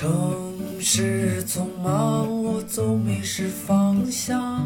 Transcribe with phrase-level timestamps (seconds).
[0.00, 4.64] 城市匆忙，我总迷失方向。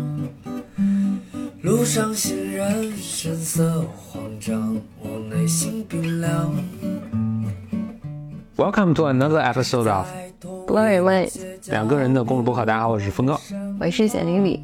[1.62, 6.54] 路上行人神色慌张，我内心冰凉。
[8.58, 10.06] Welcome to another episode of
[10.66, 11.30] Glory Lane，
[11.70, 12.66] 两个人的公路播客。
[12.66, 13.40] 大家好，我是峰哥。
[13.80, 14.62] 我是简经理。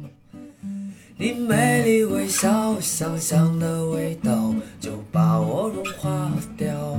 [1.17, 6.95] 你美丽微笑，香香的味道就把我融化掉。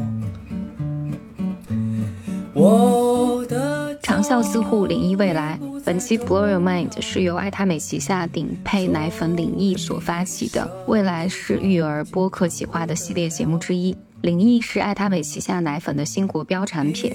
[2.61, 13.97] 我的长效私护领益未来，本期 Blow Your Mind 是由爱他美旗下顶配奶粉领益所发起的，未来是育儿播客企划的系列节目之一。
[14.21, 17.11] 领益是爱他美旗下奶粉的新国标产品，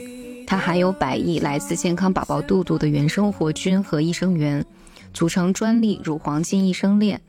[0.48, 4.66] 它含有百亿来自健康宝宝肚肚的原生活菌和益生元，
[5.14, 7.22] 组成专利乳黄金益生链，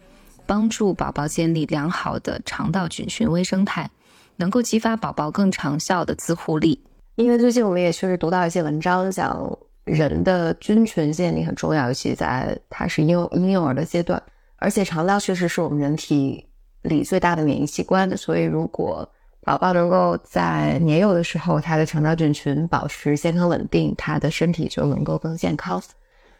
[0.47, 3.91] 帮助宝宝建立良好的肠道菌群微生态，
[4.37, 6.81] 能够激发宝宝更长效的自护力。
[7.17, 14.23] 因为最近我们也确实读到一些文章，讲人的菌群建立很重要，尤其在他是婴婴幼儿的阶段，
[14.57, 16.47] 而且肠道确实是我们人体
[16.83, 19.09] 里最大的免疫器官，所以如果
[19.41, 25.83] 宝宝能够在年幼的时候，他的肠道菌群保持健康稳定，他的身体就能够更健康。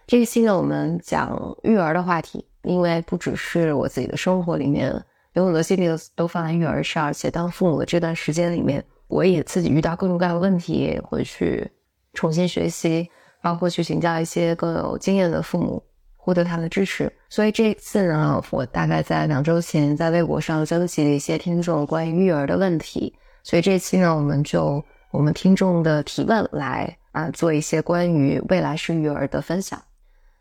[0.07, 4.93] 这一期呢，我们讲育儿的话题，因为不只是我自己的生活里面
[5.33, 8.85] 有很多精力都放在育儿上，而且当父母的这段时间里面。
[9.09, 11.71] 我也自己遇到各种各样的问题，会去
[12.13, 13.09] 重新学习，
[13.41, 15.83] 包括去请教一些更有经验的父母，
[16.17, 17.13] 获得他们的支持。
[17.29, 29.81] 所以这次呢，我大概在两周前在微博上征集了一些听众关于育儿的问题，所以这期呢，我们就我们听众的提问来啊，做一些关于未来式育儿的分享。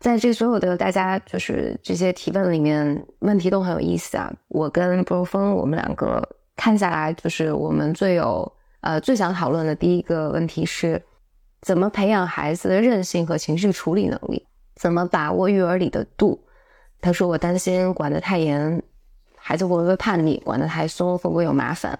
[0.00, 4.32] 在这所有的大家就是这些提问里面，问题都很有意思啊。
[4.48, 6.20] 我跟波峰，我们两个
[6.56, 8.52] 看下来，就是我们最有。
[8.80, 11.02] 呃，最想讨论的第一个问题是，
[11.62, 14.46] 怎么培养孩子的韧性和情绪处理能力？
[14.76, 16.46] 怎么把握育儿里的度？
[17.00, 18.80] 他说我担心管得太严，
[19.36, 21.98] 孩子会不会叛逆；管得太松，会不会有麻烦？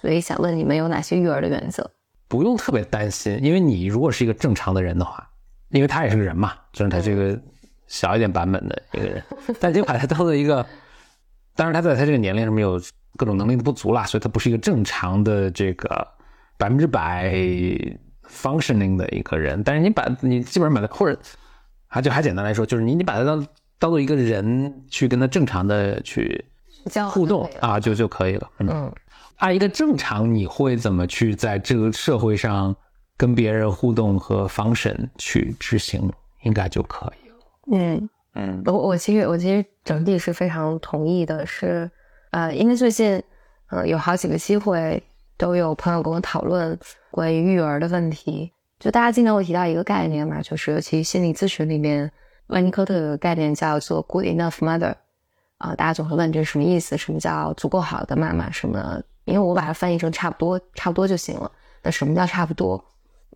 [0.00, 1.90] 所以想问你们有哪些育儿的原则？
[2.28, 5.28] 不用特别担心，因为你如果是一个正常的人的话，
[5.70, 7.36] 因为他也是个人嘛，就是他这个
[7.86, 9.22] 小一点版本的一个人，
[9.58, 10.64] 但就把他当做一个，
[11.56, 12.80] 当然他在他这个年龄上面有。
[13.16, 15.88] 各种能力的不足啦，所以他不是一个正常的这个
[16.58, 17.32] 百分之百
[18.28, 19.62] functioning 的一个人。
[19.62, 21.16] 但是你把你基本上把他或者
[21.88, 23.46] 啊，就还简单来说，就是你你把他当
[23.78, 26.44] 当做一个人去跟他正常的去
[27.10, 28.50] 互动啊，就就可以了。
[28.58, 28.92] 嗯，
[29.36, 32.74] 按一个正常，你会怎么去在这个社会上
[33.16, 37.36] 跟别人互动和 function 去执行，应该就可以了。
[37.72, 41.88] 嗯嗯，我我其实我其实整体是非常同意的，是。
[42.34, 43.22] 呃，因为最近，
[43.68, 45.00] 呃，有好几个机会
[45.36, 46.76] 都有朋友跟我讨论
[47.12, 48.52] 关于育儿的问题。
[48.80, 52.10] 就大家经常会提到一个概念嘛，就是尤其心理咨询里面，
[52.48, 54.92] 温尼科特有个概念叫做 “good enough mother”。
[55.58, 56.98] 啊，大家总会问这是什么意思？
[56.98, 58.50] 什么叫足够好的妈妈？
[58.50, 59.00] 什么？
[59.26, 61.48] 因为我把它翻译成差不多，差不多就行了。
[61.84, 62.84] 那什么叫差不多？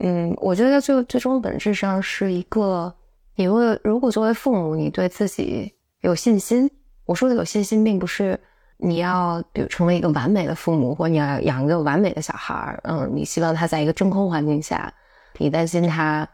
[0.00, 2.92] 嗯，我觉得最最终本质上是一个，
[3.36, 6.69] 你为如果作为父母，你对自己有信心。
[7.04, 8.36] 我说的有信心，并不是。
[8.81, 14.93] 你要比如成为一个完美的父母，或你要养一个完美的小孩儿，嗯，你希望他在一个真空环境下，
[15.39, 16.28] 你担心他，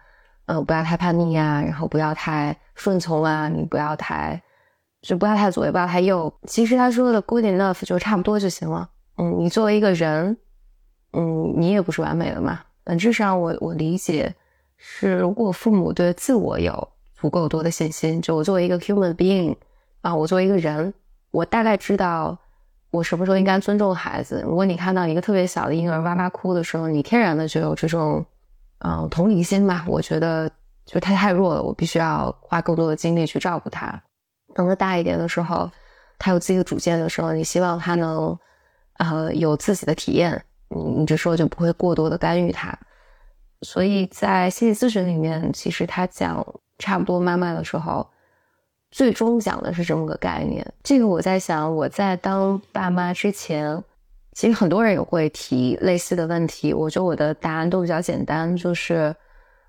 [0.45, 4.43] 嗯，不要太叛逆啊，然后不要太顺从啊，你不要太，
[5.01, 6.31] 就不要太左，也不要太右。
[6.47, 8.91] 其实他说的 good enough 就差不多就行了。
[9.17, 10.37] 嗯，你作为一个人，
[11.15, 12.61] 嗯，你也不是完美的嘛。
[12.85, 14.35] 本质上，我我理解
[14.77, 19.57] 是，如果父母对自我有足够多的信心，就我作为一个 human being
[20.03, 20.93] 啊，我作为一个人。
[21.35, 22.39] 我大概知道
[22.91, 24.41] 我什么时候应该尊重孩子。
[24.47, 28.25] 如果你看到一个特别小的婴儿哇哇哭的时候，你天然的就有这种，
[28.79, 29.85] 嗯，同理心吧。
[29.89, 30.49] 我觉得
[30.87, 34.01] 就他太弱了，我必须要花更多的精力去照顾他。
[34.55, 35.69] 等他大一点的时候，
[36.21, 38.39] 他有自己的主见的时候，你希望他能，
[38.99, 40.41] 呃，有自己的体验。
[40.69, 42.73] 你你这时候就不会过多的干预他。
[43.63, 46.47] 所以在心理咨询里面，其实他讲
[46.79, 48.09] 差不多妈妈的时候。
[48.95, 50.65] 最终讲的是这么个概念。
[50.85, 53.83] 这个我在想，我在当爸妈之前，
[54.35, 56.73] 其实很多人也会提类似的问题。
[56.73, 59.13] 我觉得我的答案都比较简单，就是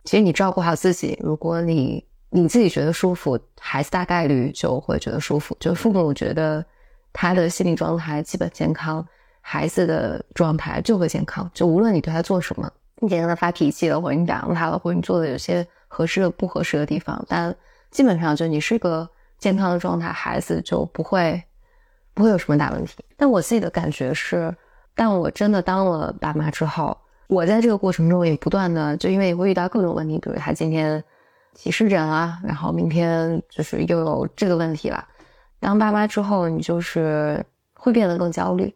[0.04, 5.58] 其实你照顾好自己，如果你你自己觉得舒服，孩子大概率就会觉得舒服。
[5.60, 6.64] 就父母觉得
[7.12, 9.04] 他的心理状态基本健康，
[9.42, 11.50] 孩子的状态就会健康。
[11.52, 17.56] 就无论你对他做什么，你给他发脾气了，或者你打他了，或者你做的有些合适的不合适的地方，但
[17.96, 19.10] 基本上就你是个。
[19.38, 21.44] 健康的状态，孩子就不会
[22.14, 23.04] 不会有什么大问题。
[23.18, 24.56] 但我自己的感觉是，
[24.96, 26.98] 但我真的当了爸妈之后，
[27.28, 31.04] 我在这个过程中也不断的，就因为会遇到各种问题，比如他今天
[31.54, 35.06] 起湿疹啊，然后明天就是又有这个问题了。
[35.60, 38.74] 当爸妈之后，你就是会变得更焦虑。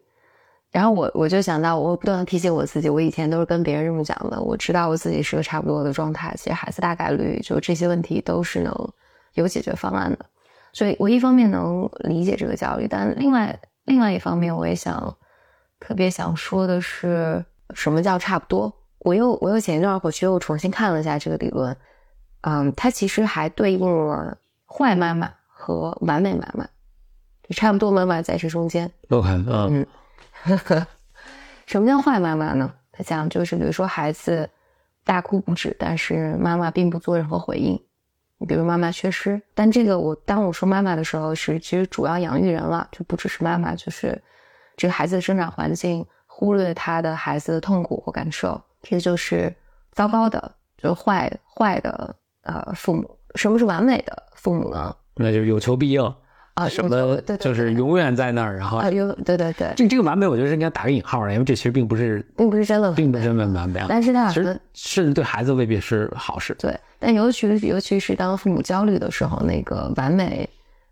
[0.70, 6.34] 然后我我就想到，我不断的提醒我自己，我以前都是跟别人这么讲的，我知道我自己是个差不多的状态。
[6.36, 8.92] 其实孩子大概率就这些问题都是能
[9.34, 10.26] 有解决方案的，
[10.72, 15.16] 所以我一方面能理解这个焦虑，但另外另外一方面，我也想
[15.78, 17.44] 特别想说的是，
[17.74, 18.72] 什么叫差不多？
[19.00, 21.76] 我又我又前一段回去又重新看了一下这个理论，
[22.42, 24.36] 嗯，它其实还对应了
[24.66, 26.66] 坏妈妈和完美妈妈，
[27.42, 28.90] 就差不多妈妈在这中间。
[29.08, 29.86] 我看，嗯。
[31.66, 32.72] 什么叫坏妈妈呢？
[32.90, 34.48] 他讲就是，比如说孩子
[35.04, 37.80] 大哭不止，但是妈妈并不做任何回应。
[38.46, 44.20] 比如妈妈缺失，但这个我当我说妈妈的时候，是其实主要养育人了，就不只是妈妈，就是
[44.76, 49.54] 这个孩子的生长环境忽略他的孩子的痛苦或感受，这就是
[49.92, 53.18] 糟糕的，就是坏坏的呃父母。
[53.34, 54.96] 什么是完美的父母呢？
[55.14, 56.02] 那就是有求必应。
[56.60, 66.54] 啊，什么就是永远在那儿，然后啊，有对对对，这这个完美，我觉得是应该打个引号的，因为这其实并不是，并不是真的，并不是真的完美，但是它其实甚至对孩子未必是好事。
[66.58, 70.46] 对，但尤其尤其是当父母焦虑的时候，那个完美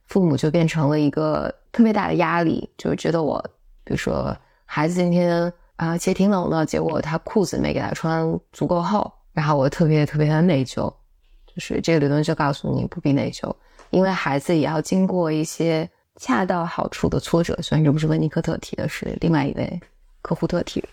[0.07, 3.39] 父母就变成了一个特别大的压力，就是觉得我，
[3.85, 4.35] 比如说
[4.65, 10.91] 孩子今天啊，其实挺冷的，结果他裤子没给他穿足够厚，然后我特别特别的内疚，
[11.47, 13.55] 就是这个理论就告诉你不必内疚。
[13.91, 19.81] 因为孩子也要经过一些恰到好处的挫折，虽然这不是温尼科特提的，是另外一位
[20.21, 20.85] 科胡特提。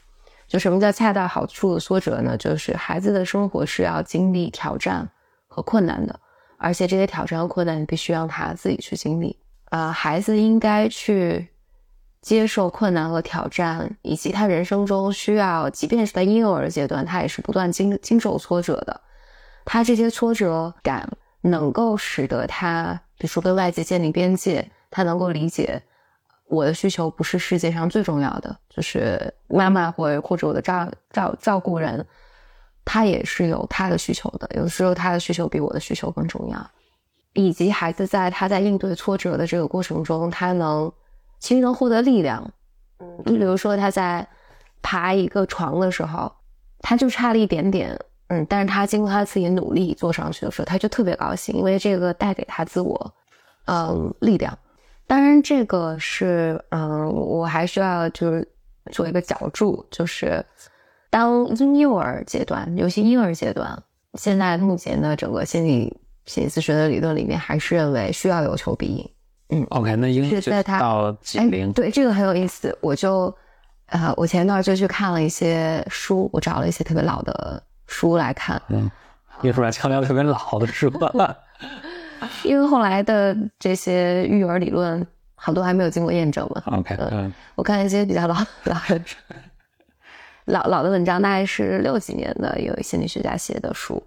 [0.47, 2.37] 就什么叫恰到好处的挫折呢？
[2.37, 5.09] 就是孩子的生活是要经历挑战
[5.47, 6.19] 和困难的，
[6.57, 9.35] 而且这些挑战和困难必须让他自己去经历。
[9.71, 11.47] 啊，孩子应该去
[12.21, 19.01] 接受困难和挑战，以及他人生中需要，即便是在婴幼儿阶段，他也是不断经经受挫折的。
[19.65, 21.09] 他这些挫折感。
[21.45, 25.79] 能够使得他，比如说跟外界建立边界，他能够理解
[26.47, 32.03] 我的需求不是世界上最重要的，就是妈妈或或者我的照照照顾人，
[32.83, 36.71] 他也是有他的需求的，有的时候他的需求比我的需求更重要，
[37.33, 40.91] 以及孩子在他在应对挫折的这个过程中，他能
[41.39, 42.51] 其实能获得力量，
[42.99, 44.27] 嗯，比如说他在
[44.81, 46.31] 爬一个床的时候，
[46.79, 47.95] 他就差了一点点。
[48.27, 53.13] 嗯，但是他经过他自己努力做上去的时候，他就特别高兴，因为这个带给他自我，
[53.67, 54.57] 嗯，力量。
[55.05, 58.47] 当然，这个是，嗯，我还需要就是
[58.91, 60.43] 做一个脚注，就是
[61.11, 63.77] 当婴幼儿阶段，尤其婴儿阶段，
[64.15, 65.95] 现在目前的整个心理
[66.25, 69.07] 心理咨询的理论里面，还是认为需要有求必应。
[69.49, 71.71] 嗯，OK，那婴是在他到几龄？
[71.71, 72.75] 对，这个很有意思。
[72.81, 73.31] 我就，
[73.85, 77.61] 呃，我前一段就去看了一些书，我找了一些特别老的。
[77.87, 78.89] 书来看，嗯，
[79.41, 80.91] 印出来强调特别老的书，
[82.43, 85.05] 因为后来的这些育儿理论
[85.35, 86.63] 好多还没有经过验证嘛。
[86.77, 89.01] OK，嗯，我看一些比较老老的
[90.45, 94.01] 老老的文章，大概是六几年的有心理学家写的书，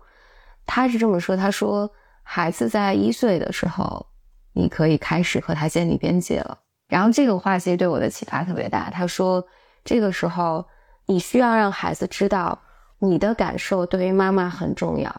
[0.67, 1.91] 他是这么说：他说，
[2.23, 4.07] 孩子在一岁的时候，
[4.55, 6.59] 你可以开始和他建立边界了。
[6.89, 8.91] 然后这个话其实对我的启发特别大。
[8.91, 9.47] 他说，
[9.85, 10.67] 这个时候
[11.07, 12.59] 你需要让孩子知道。
[13.01, 15.15] 你的感受对于妈妈很重要，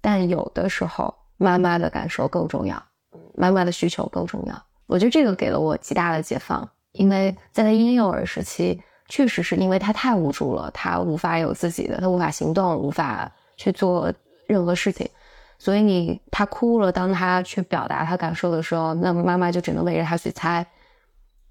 [0.00, 2.80] 但有的时候妈妈的感受更重要，
[3.34, 4.62] 妈妈的需求更重要。
[4.86, 14.12] 我觉得这个给了我极大的解放，因为在他婴幼儿时期，确实是因为他太无助了，他无法有自己的，他无法行动，无法去做
[14.46, 15.08] 任何事情，
[15.58, 20.64] 所以你他哭了，当他去表达他感受的时候，那么妈妈就只能围着他去猜，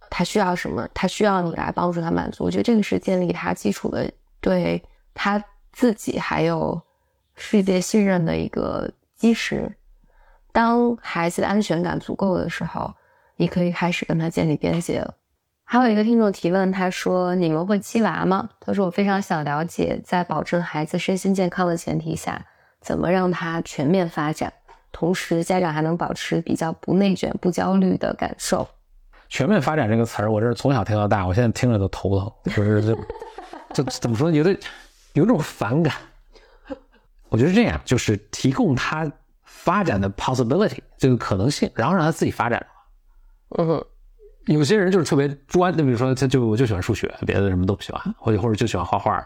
[0.10, 2.46] 他需要什么，他需要你来帮助他满足。
[2.46, 4.81] 我觉得这个是建立他基础的，对
[5.13, 5.43] 他。
[5.74, 6.82] 自己还有
[7.36, 9.75] 世界信任的一个基石。
[10.51, 12.94] 当孩子的安全感足够的时候，
[13.36, 15.15] 你可以开始跟他建立边界了。
[15.65, 22.46] 还有一个听众提问，他说：“你们会鸡娃吗？”他说：“我非常想了解，在保证孩子身心健康的前提下，
[22.80, 24.53] 怎么让他全面发展，
[24.92, 28.68] 同时家长还能保持比较不内卷、不焦虑的感受。”
[29.30, 32.32] 全面发展这个词儿，我这是从小听到大，我现在听着都头疼。
[32.56, 32.96] 就是
[33.74, 34.56] 就怎么说，有的。
[35.13, 35.93] 有种反感，
[37.29, 39.12] 我觉得这样就是提供他
[39.43, 42.65] 发展的 possibility 这个可能性，然后让他自己发展。
[43.58, 43.84] 嗯，
[44.48, 49.25] 有些人就是特别专，那比如说他就我就喜欢数学，别的什么都不喜欢，或者或者就喜欢画画，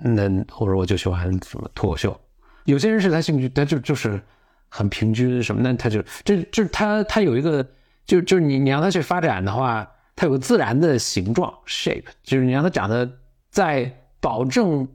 [0.00, 2.20] 那或者我就喜欢什么脱口秀。
[2.64, 4.20] 有些人是他兴趣，他就就是
[4.68, 7.64] 很平均什么那，他就这就是他他有一个
[8.04, 13.08] 就就是你你让他去发展的话，他有个自然的形状 shape，就是你让他长得
[13.50, 13.90] 在
[14.20, 14.86] 保证。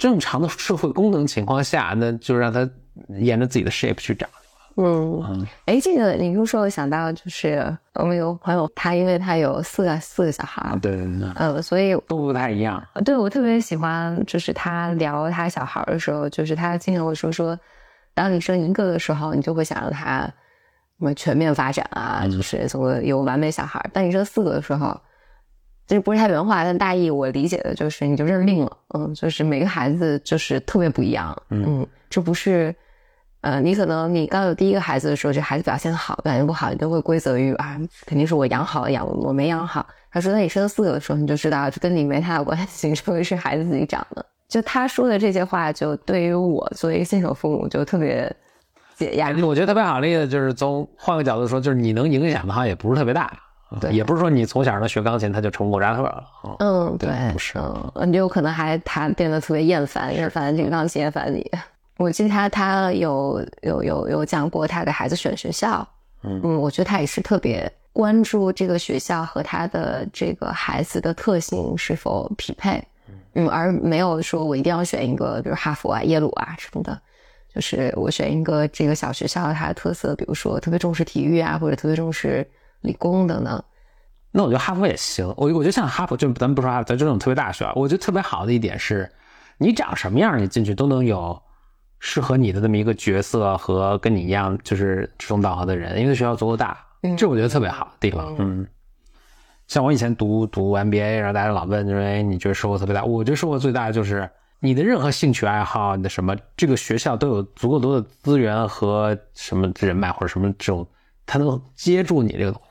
[0.00, 2.66] 正常的社会功能情况下，那就让他
[3.20, 4.26] 沿着自己的 shape 去长。
[4.76, 12.82] 嗯，哎，这个你又说，我想到就是我们有朋友，他因为他有四个四个小孩儿，对对对，呃，所以都不太一样。
[13.04, 17.58] 对我特别喜欢，就是他聊他小孩儿的时候，就是他经常会说说，
[18.14, 24.98] 当你生一个的时候，你就会想让他什么全面发展啊，就是怎么有完美小孩儿；但你生四个的时候，
[25.90, 32.72] 这不是太原话，但大意我理解的就是你就认命了，嗯，就是每个孩子就是特别不一样，嗯，这不是。
[33.42, 39.84] 呃，你可能你刚有第一个孩子的时候，这孩子表现好，表现不好，你都会归责于啊，肯定是我养好了养我没养好。
[40.12, 44.24] 他说，那你生四个的时候，你就知道这跟你没太大关系，这个是孩子自己长的。
[44.46, 48.30] 就他说的这些话，就对于我作为一个新手父母，就特别
[48.94, 49.30] 解压。
[49.42, 53.32] 我觉得特别好的例子就是从换个角度说，就是你能影响的话也不是特别大，
[53.78, 56.24] 对，也不是说你从小让他学钢琴，他就成莫扎特了。
[56.58, 57.58] 嗯，对，不是，
[57.94, 61.48] 嗯，你有可能还他变得特别厌烦，厌烦这个钢琴，厌烦你。
[61.98, 65.86] 我记得他他有有有有讲过他给孩子选学校，
[66.22, 66.40] 嗯。
[66.42, 72.82] 嗯，我觉得他也是特别关注这个学校和他的这个孩子的特性是否匹配，
[73.34, 76.98] 嗯，而没有说我一定要选一个，比如哈佛啊、耶鲁啊什么的，
[77.54, 82.48] 就是我选一个这个小学校它的特色，比如说特别重视体育啊，或者特别重视
[82.80, 83.62] 理工等等。
[84.30, 89.10] 那我觉得哈佛也行，我我觉得像哈佛，就咱们不说哈佛，咱这种特别大学校，我觉得特别好的一点是，
[89.58, 91.40] 你长什么样，你进去都能有。
[92.02, 96.74] 适合你的这么一个角色和跟你一样就是志同道合的人，因为学校足够大，
[97.14, 98.34] 这我觉得特别好的地方。
[98.38, 98.66] 嗯，
[99.66, 103.04] 像我以前读读 MBA，然后大家老问，就是哎，你觉得收获特别大？
[103.04, 104.26] 我觉得收获最大的就是
[104.60, 110.88] 你的任何兴趣爱好，你的什么，这个学校都有足够多的资源和什么人脉或者什么这种，
[111.26, 112.69] 他能接住你这个东西。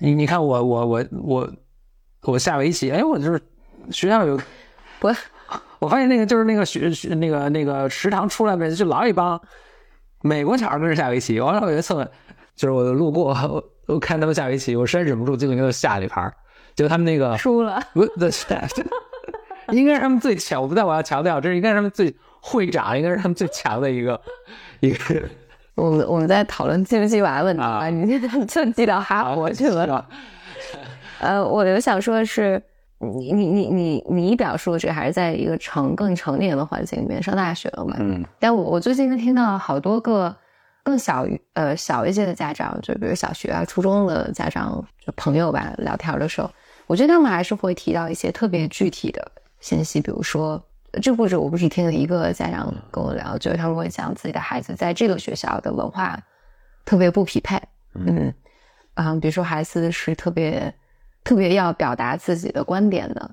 [0.00, 1.52] 你你看我我我我
[2.22, 3.40] 我下围棋，哎，我就是
[3.90, 4.38] 学校有
[4.98, 5.08] 不。
[5.78, 9.40] 我发现那个就是那个学学那个那个食堂出来呗，就老一帮
[10.20, 11.40] 美国小孩跟着下围棋。
[11.40, 12.06] 完了有一次，
[12.54, 13.34] 就是我路过，
[13.86, 16.30] 我看他们下围棋，我实在忍不住，就给他们下了一盘。
[16.74, 18.04] 结果他们那个输了，不，
[19.72, 20.60] 应该是他们最强。
[20.60, 24.20] 我不但我要强调，这是应该是他们最会长，应该是他们最强的一个
[24.80, 25.22] 一个。
[25.74, 27.88] 我们我们在讨论记不记娃问题啊？
[27.88, 30.06] 你现在就记到哈佛去了。
[31.20, 32.62] 呃，我有想说的是。
[33.02, 37.96] 你你你你你表述的这还是在一个成更成年的环境里面上大学了嘛？
[37.98, 40.36] 嗯，但我我最近听到好多个
[40.82, 46.50] 更小呃小一些的家长，就比如小学啊、初中的家长就朋友吧，聊天的时候，
[46.86, 50.62] 我觉得他们还是会提到一些特别具体的信息，比如说
[51.02, 56.18] 这或者我不是听了一个家长跟我聊，就是他们会讲自己的孩子在这个学校的文化
[56.84, 57.60] 特别不匹配，
[57.94, 58.32] 嗯
[58.94, 60.72] 嗯，比如说孩子是特别。
[61.22, 63.30] 特别要表达自己的观点的，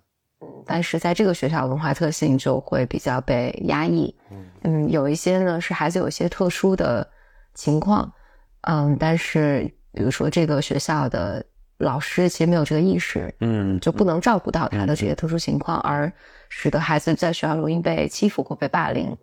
[0.66, 4.14] 但是在这个学校文化特性就会比较被压抑。
[4.64, 7.10] 嗯，有一些呢是孩子有一些特殊的
[7.54, 8.12] 情况，
[8.64, 9.62] 嗯，但是
[9.94, 11.44] 比如说这个学校的
[11.78, 16.12] 老师其实没有这个意识，嗯，就不能照顾到他的这些特殊情况，而
[16.50, 19.16] 使得孩子在学校容易被欺负或被霸凌。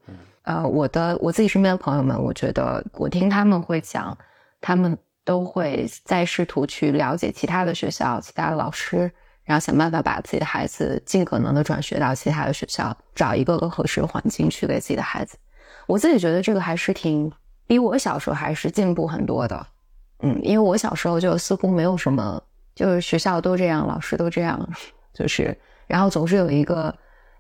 [0.43, 4.17] 呃，我的我自己身边的朋友们，我觉得我听他们会讲，
[4.61, 4.97] 他们。
[5.27, 9.11] 都会在试图去了解其他的学校、其他的老师，
[9.45, 15.39] 然后想办法把自己的孩子尽可能的转学到其他的学校，找一个更合适的环境去给自己的孩子。
[15.87, 17.33] 我自己觉得这个还是挺
[17.67, 19.67] 比我小时候还是进步很多的。
[20.25, 22.43] 嗯，因为我小时候就似乎没有什么，
[22.75, 24.59] 就是学校都这样，老师都这样，
[25.13, 25.55] 就是
[25.87, 26.93] 然后总是有一个，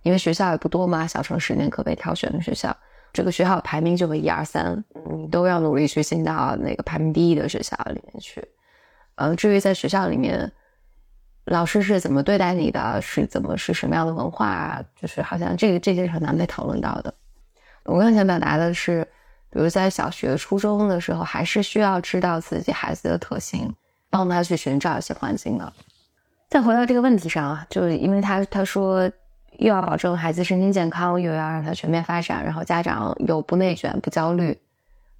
[0.03, 2.76] 因为学校也不多嘛，小城市里面可被挑选的学校。
[3.11, 4.85] 这个学校排名就会一二三，
[5.17, 8.47] 你都要努力去进到那个排名第一的学校里面去。
[9.14, 10.53] 呃，至于在学校里面，
[11.45, 17.14] 老师是怎么对待你的，是怎么是什么样的文化，就是好像这个这些是很难被讨论到的。
[17.85, 19.07] 我更想表达的是，
[19.55, 23.73] 比如在小学、初中的时候，还是需要知道自己孩子的特性，
[24.11, 25.73] 帮他去寻找一些环境的。
[26.51, 29.11] 再回到这个问题上啊，就是因为他他说。
[29.59, 34.59] 又要保证孩子身心健康，又要让他全面发展，然后家长又不内卷、不焦虑，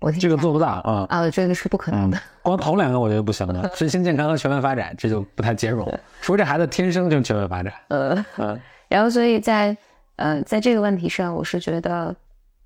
[0.01, 2.21] 我这个做不到啊啊，这个是不可能的。
[2.43, 5.89] 光头两个我觉得不行的，身心健康和全面发展这就不太兼容。
[6.21, 9.77] 说这孩子天生就全面发展，呃嗯，然后所以在
[10.17, 12.13] 呃在这个问题上，我是觉得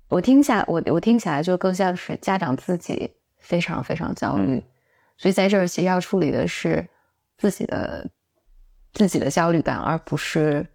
[0.09, 4.61] 我听下我我听起来就更像是家长自己非常非常焦虑，
[5.17, 6.85] 所以在这儿其实要处理的是
[7.37, 8.09] 自己的
[8.93, 10.65] 自己的焦虑感，而不是。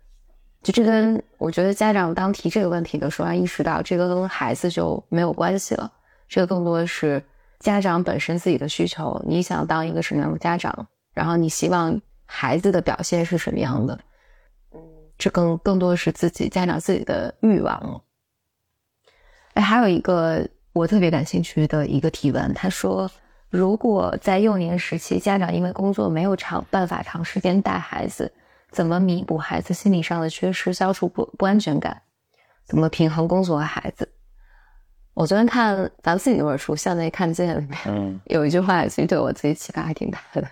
[0.63, 5.93] 就这跟我觉得家长当提这个问题的时候，要意识到这个跟孩子就没有关系了，
[6.27, 7.23] 这个更多的是
[7.59, 9.21] 家长本身自己的需求。
[9.27, 13.99] 你想当一个什么样的家长，然后你希望孩子的表现是什么样的？
[14.73, 14.81] 嗯，
[15.19, 18.01] 这更更多的是自己家长自己的欲望。
[19.55, 23.11] 哎，还有一个我特别感兴趣的一个提问，他说，
[23.51, 28.33] 如果在幼年时期，家长因为工作没有长办法长时间带孩子，
[28.71, 32.03] 怎么弥补孩子心理上的缺失，消除不不安全感？
[32.67, 34.09] 怎么平衡工作和孩子？
[35.13, 40.45] 我昨天看咱们自己那本书《向内看见》里面，嗯有一句话，其实对我自己启发还挺大的。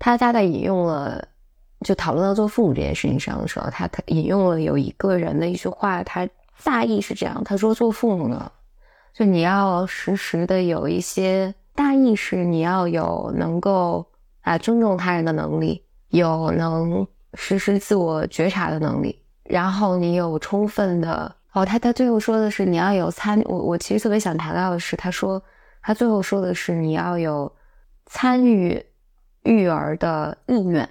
[0.00, 1.24] 他大概引用了，
[1.84, 6.28] 就讨论到做父母这件事情上的时候，他他引用了有一个人的一句话，他
[6.64, 8.50] 大意是这样：他说，做父母呢，
[9.12, 14.06] 就你要时时的有一些大意是你要有能够
[14.42, 25.42] 啊尊重他人的能力，有能实时自我觉察的能力，然后你有充分的哦，他他最后说的是你要有参，我我其实特别想谈到的是，他说
[25.82, 27.50] 他最后说的是你要有
[28.06, 28.84] 参与
[29.44, 30.88] 育儿的意愿，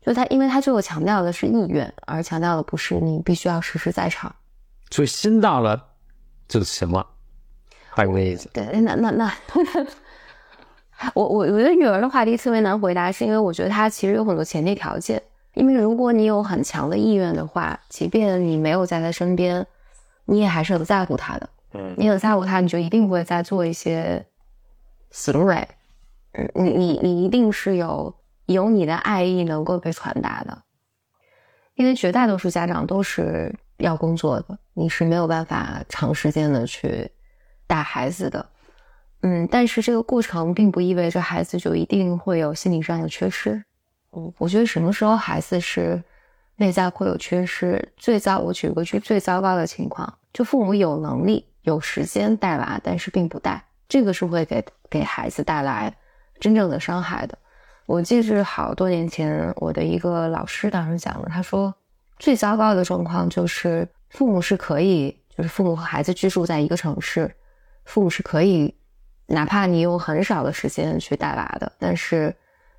[0.00, 4.34] 就他因为他最后强调的是意愿，而强调的不是你必须要时时在场。
[4.94, 5.88] 所以心到了
[6.46, 7.04] 就行了，
[7.96, 8.48] 大概这意思。
[8.52, 9.34] 对，那那那，
[11.14, 15.20] 我我我觉得女儿的话题特别难回答，是因为我觉得她其实有很多前提条件。
[15.54, 19.66] 因为如果你有很强的意愿的话，即便你没有在她身边，
[20.26, 21.48] 你也还是很在乎她的。
[21.72, 24.24] 嗯你很在乎她，你就一定会在做一些
[25.10, 25.66] 行为。
[26.34, 28.14] 嗯，你你你一定是有
[28.46, 30.62] 有你的爱意能够被传达的，
[31.74, 37.10] 因为绝大多数家长都是要工作的，你是没有办法长时间的去
[37.66, 38.44] 带孩子的。
[39.22, 43.64] 嗯，但是这个过程并不意味着孩子就一定会有心理上的缺失。
[44.12, 46.02] 嗯，我觉得什么时候孩子是
[46.56, 47.92] 内在会有缺失？
[47.96, 55.92] 最糟，我举个最最糟糕的情况，就父母有能力、有时间带娃，但是并不带，这个是会给给孩子带来
[56.38, 57.36] 真正的伤害的。
[57.86, 61.74] 我记得好多年前，我的一个老师当时讲了，他说
[62.18, 67.34] 最糟糕的状况就是父母是可以，就是父母和孩子居住在一个城市，
[67.84, 68.74] 父母是可以，
[69.26, 72.34] 哪怕你有很少的时间去带娃的，但是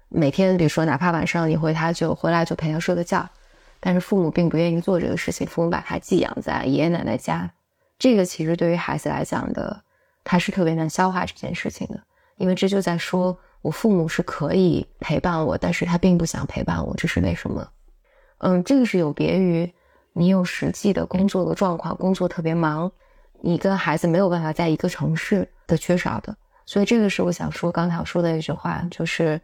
[0.10, 3.28] 每天，比如说哪怕晚上你回他就回来就陪他睡个觉，
[3.80, 7.52] 但是父母并不愿意做这个事情，父母把他寄养在爷爷奶奶家，
[8.00, 9.84] 这个其实对于孩子来讲的，
[10.24, 12.00] 他是特别难消化这件事情的，
[12.38, 17.68] 因为这就在说我父母是可以陪伴我，但是他并不想陪伴我，这是为什么？
[18.40, 19.72] 嗯，这个是有别于
[20.14, 22.92] 你有实际的工作的状况，工作特别忙，
[23.42, 29.40] 你跟孩子没有办法在一个城市的缺少的，所以这个是我想说刚才我说的一句话，就是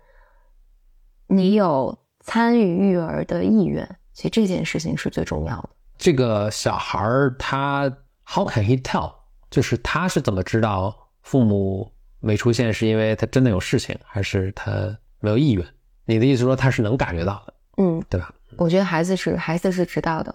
[1.27, 5.69] 你有参与育儿的意愿，其实这件事情是最重要的。
[5.97, 7.89] 这个小孩儿他
[8.25, 9.13] how can he tell？
[9.49, 15.65] 就是他是怎么知道父母没出现是因为他真的有事情，还是他没有意愿？
[16.05, 18.33] 你的意思说他是能感觉到的，嗯，对吧？
[18.57, 20.33] 我觉得孩子是孩子是知道的，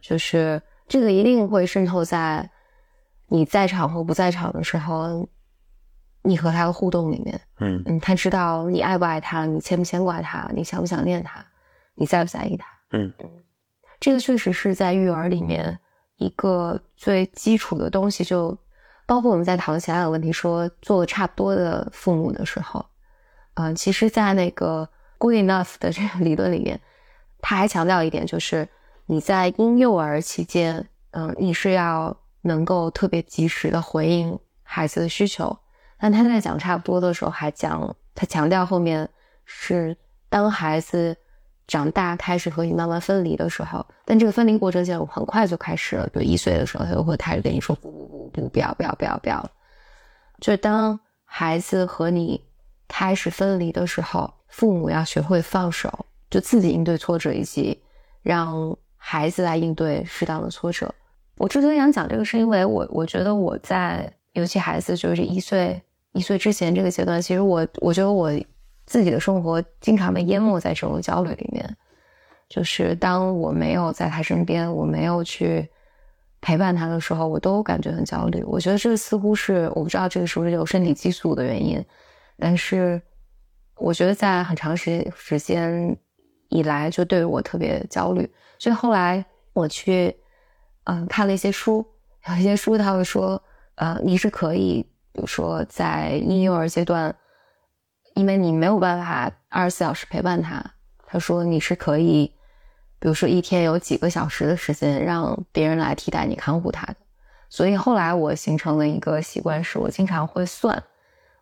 [0.00, 2.48] 就是这个一定会渗透在
[3.28, 5.28] 你在场或不在场的时候，
[6.22, 7.40] 你和他的互动里面。
[7.60, 11.44] 嗯嗯，他知道你爱不爱他，你牵不牵挂他，你想不想念他，
[11.94, 12.66] 你在不在意他。
[12.90, 13.12] 嗯
[14.00, 15.78] 这个确实是在育儿里面
[16.16, 18.56] 一个最基础的东西，就
[19.06, 22.84] 包括我们在讨论其他的问题，说做的差不多的父母的时候，
[23.54, 26.80] 嗯、其实，在那个 good enough 的这个理论里面，
[27.42, 28.66] 他还强调一点，就是
[29.04, 35.54] 你在婴幼儿期间，嗯、你是要能够特别及时的回应孩子的需求。
[35.98, 39.08] 但他在讲差不多的时候，还讲他强调后面
[39.44, 39.96] 是
[40.28, 41.16] 当孩子
[41.66, 49.50] 长大开始和你慢慢分离的时候，但这个分离过程中很快就开始了，就一岁的时候，他就会开始跟你说不不不不不要不要不要不要。
[50.40, 52.42] 就是当孩子和你
[52.88, 57.78] 开始分离的时候，父母要学会放手，就自己应对挫折，以及
[58.22, 60.92] 让孩子来应对适当的挫折。
[61.36, 68.32] 我之所以想讲这个，是因为我我觉得我在尤其孩子就是一岁一岁之前这个阶段，其实我我觉得我
[68.86, 71.76] 自己的生活经常被淹没在这种焦虑里面。
[72.48, 75.68] 就是当我没有在他身边，我没有去
[76.40, 78.42] 陪伴他的时候，我都感觉很焦虑。
[78.44, 81.84] 我觉得这似乎是我不知道这个是不是有身体激素的原因，
[82.38, 83.00] 但是
[83.76, 85.96] 我觉得在很长时时间
[86.52, 88.30] 以来，就对我特别焦虑。
[88.58, 90.14] 所以后来我去
[90.84, 91.84] 嗯看了一些书，
[92.28, 93.42] 有一些书他会说，
[93.76, 97.14] 呃，你是可以，比如说在婴幼儿阶段，
[98.14, 100.62] 因为你没有办法二十四小时陪伴他，
[101.06, 102.32] 他说你是可以，
[102.98, 106.96] 比如说一天有几个小时的时间让别人来替代你看护他的。
[107.48, 110.82] 所以后来我形成了一个习惯，是我经常会算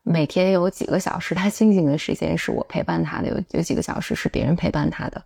[0.03, 5.23] 每天有几个小时他清醒的时间是我陪伴他的，有有几个小时是别人陪伴他的。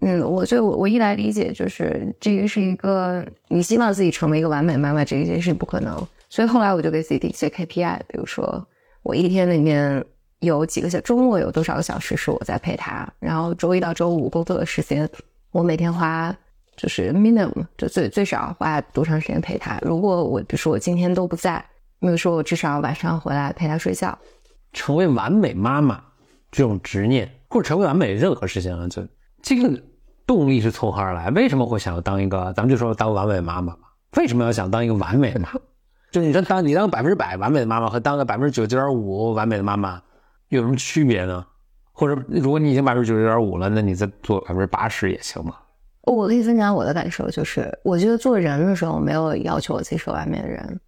[0.00, 5.96] 嗯，我觉得我我一来理解就是这个是一个你希望自己成为一个完美妈妈，这一件事不可能，
[6.28, 8.66] 所以后来我就给自己定一些 KPI，比如说
[9.02, 10.04] 我一天里面
[10.40, 15.08] 有几个小周末有多少个小时是我在陪他，然后周一到周五工作的时间，
[15.52, 16.36] 我每天花
[16.76, 19.78] 就是 minimum 就最最少花多长时间陪他。
[19.82, 21.64] 如果我比如说我今天都不在，
[22.02, 24.18] 比如说我至少晚上回来陪他睡觉。
[24.72, 26.02] 成为完美妈妈
[26.50, 29.06] 这种执念，或者成为完美任何事情啊，就
[29.40, 29.82] 这个
[30.26, 31.30] 动力是从何而来？
[31.30, 32.52] 为什么会想要当一个？
[32.54, 33.80] 咱们就说当完美妈妈吧。
[34.16, 35.48] 为什么要想当一个完美的妈？
[36.10, 40.02] 就你说当你当百分之百完美的妈妈和当个百分之九十九点五完美的妈妈
[40.48, 41.46] 有什么区别呢？
[41.92, 45.54] 或者如果你已经百分之九十九点五了，那你再做百分之八十也行吗？
[46.02, 50.80] 我可以分享我的感受，就是我觉得做人的时候没有要求我自己是完美的人。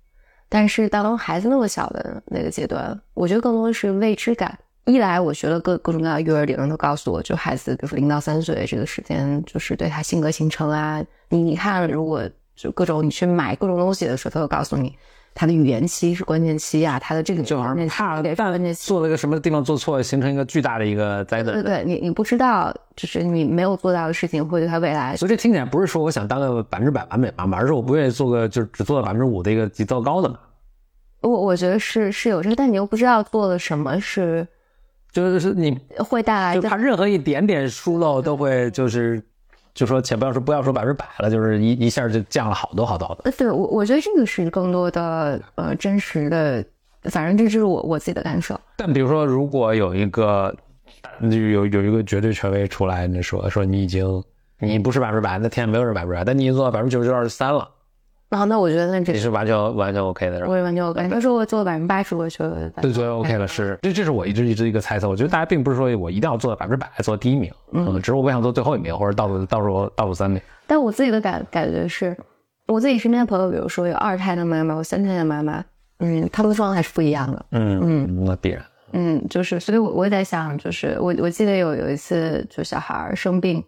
[0.54, 4.56] 但是当孩子那么小的那个阶段，我觉得更多的是未知感。
[4.84, 11.04] 一来，我学了各各种各样的育儿理论，都告诉我就孩子，比如说零到三岁这个时间，就是对他性格形成啊。
[11.28, 12.22] 你你看，如果
[12.54, 14.96] 就各种你去买各种东西的时候，他都告诉你
[15.34, 21.52] 他的语言期是关键期啊，他的这个就好像怕给关键期做了个什么地方做错，形成一个巨大的一个灾难。
[21.54, 25.16] 对对，你你不知道，就是你没有做到的事情，会对他未来。
[25.16, 30.38] 所以这听起来不是说我想当个百分之百完美妈妈，而是我不愿意做个就是只做到百分之五的一个极糟糕的嘛。
[31.20, 34.46] 我我觉得是是有这个，但你又不知道做了什么是，
[35.10, 39.20] 就是你会带来，就怕任何一点点疏漏都会就是，
[39.74, 43.22] 就说且不要说不要说百分之百了，就是一一下就降了好多好多的。
[43.24, 46.64] 呃，对我我觉得这个是更多的呃真实的，
[47.10, 48.58] 反正这就是我我自己的感受。
[48.76, 50.54] 但比如说，如果有一个
[51.20, 54.22] 有有一个绝对权威出来，你说说你已经
[54.60, 57.68] 你不是百分之百，那天没有人百分之百，但你已经做到百分之九十九点三了。
[58.34, 60.50] 然后那我觉得那这你是完全完全 OK 的，是吧？
[60.50, 61.08] 我也完全 OK。
[61.08, 65.08] 他说我做到百分之八十，我觉得对对 OK 了，是这这是我一直一直一个猜测。
[65.08, 70.42] 我觉得大家并不是说我一定要做到百分之百做第一名，嗯，只是我不想做最后一名或者倒数倒数倒数三名。
[70.66, 72.16] 但我自己的感感觉是，
[72.66, 75.64] 我自己身边的朋友，比如说有二胎的妈妈，有三胎的妈妈，
[76.00, 77.46] 嗯，他们的状态是不一样的。
[77.52, 78.60] 嗯嗯，那必然。
[78.90, 83.62] 嗯，就是，所以我我也在想，就是我我记得有有一次，就小孩生病。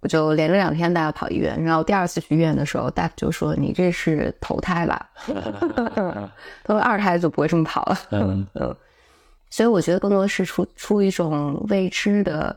[0.00, 5.10] 我就连着两天带他跑医院，然后第二次去医院的时候，大夫就说：“你这是头胎吧？
[6.62, 7.98] ”他说：“二胎就不会这么跑了。
[8.12, 8.76] ”嗯嗯，
[9.50, 12.56] 所以我觉得更多的是出出一种未知的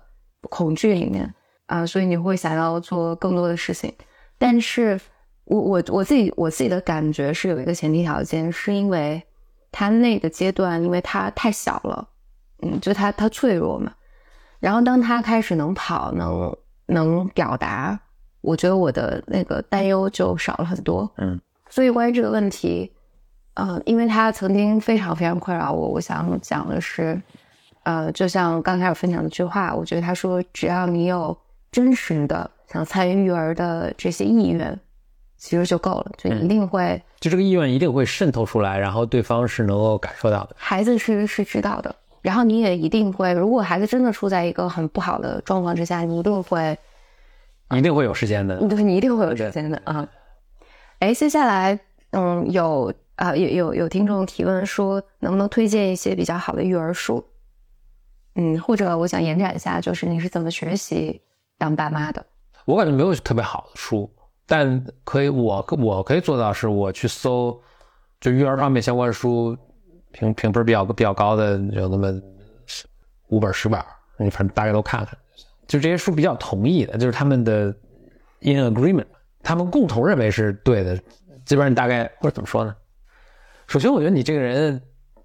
[0.50, 1.34] 恐惧里面
[1.66, 3.92] 啊，所以你会想要做更多的事情。
[4.38, 5.00] 但是
[5.46, 9.20] 我我我自己我自己的感觉是有一个前提条件，是因为
[9.72, 12.08] 他那个阶段，因为他太小了，
[12.62, 13.92] 嗯，就他他脆弱嘛。
[14.60, 16.56] 然后当他开始能跑能。
[16.92, 17.98] 能表达，
[18.42, 21.10] 我觉得我的那个担忧就少了很多。
[21.18, 22.92] 嗯，所以关于这个问题，
[23.54, 27.20] 呃，因为他曾经非常非常困扰我，我想讲的是，
[27.84, 31.36] 呃，就像刚开始分享的句话，我觉得他说，只要你有
[31.72, 34.78] 真实的想参与育儿的这些意愿，
[35.38, 41.96] 其实就够了，就一定会，就这个意愿一定会渗透出来，然后对方是能够感受到的，孩子是是知道的。
[42.22, 46.78] 然后你也一定会，如果孩子真的处在一个很不好的状况之下，你一定会，
[47.76, 48.58] 一定会有时间的。
[48.68, 50.08] 对，你一定会有时间的啊。
[51.00, 51.80] 哎，接下来，
[52.12, 57.26] 嗯，有啊，有有有听众提问说，能不能推荐一些比较好的育儿书？
[58.36, 61.22] 嗯，或者我想延展一下，就是你是怎么学习
[61.58, 62.24] 当爸妈的？
[62.66, 64.08] 我感觉没有特别好的书，
[64.46, 67.60] 但可以，我我可以做到，是我去搜，
[68.20, 69.58] 就育儿方面相关的书。
[70.12, 72.22] 评评分比较比较高的有那么
[73.28, 73.80] 五本十本，
[74.18, 75.18] 你反正大概都看看。
[75.68, 77.68] 就这些书比较同意的，就是他们的
[78.42, 79.06] in agreement，
[79.42, 80.98] 他们共同认为是对的。
[81.46, 82.76] 基本上你大概或者怎么说呢？
[83.68, 84.82] 首先，我觉得你这个人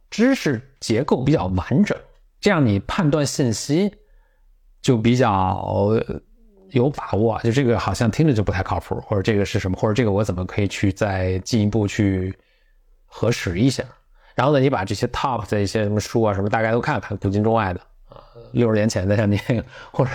[0.08, 1.98] 知识结构比较完整，
[2.40, 3.92] 这样你判断信息
[4.80, 5.90] 就比较
[6.70, 7.40] 有把握。
[7.40, 12.32] 就这个好像听着就不太靠谱，或者这个是什么，或者这个我怎么可以去再进一步去
[13.04, 13.84] 核实一下。
[14.36, 18.20] 然后呢，你把这些 top 的一些什么书啊，什么大概都看看，古今中外的啊，
[18.52, 19.40] 六十年前的像你
[19.90, 20.10] 或者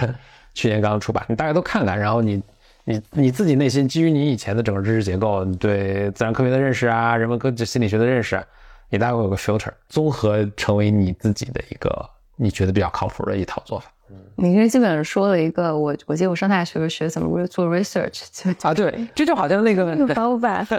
[0.53, 1.99] 去年刚刚出版，你大概都看看。
[1.99, 2.39] 然后你
[2.85, 8.39] 你你自己内心基于你以前的整个知识结构，你对自然科学的认识啊，人文科心理学的认识，
[8.89, 13.91] 你大概会有个 filter，综合成为你自己的一个你觉得比较靠谱的一套做法。
[14.11, 18.21] 嗯你这基本上说了一个我我记得我上大学学怎么做 research
[18.61, 20.63] 啊，对，这就好像那个方法。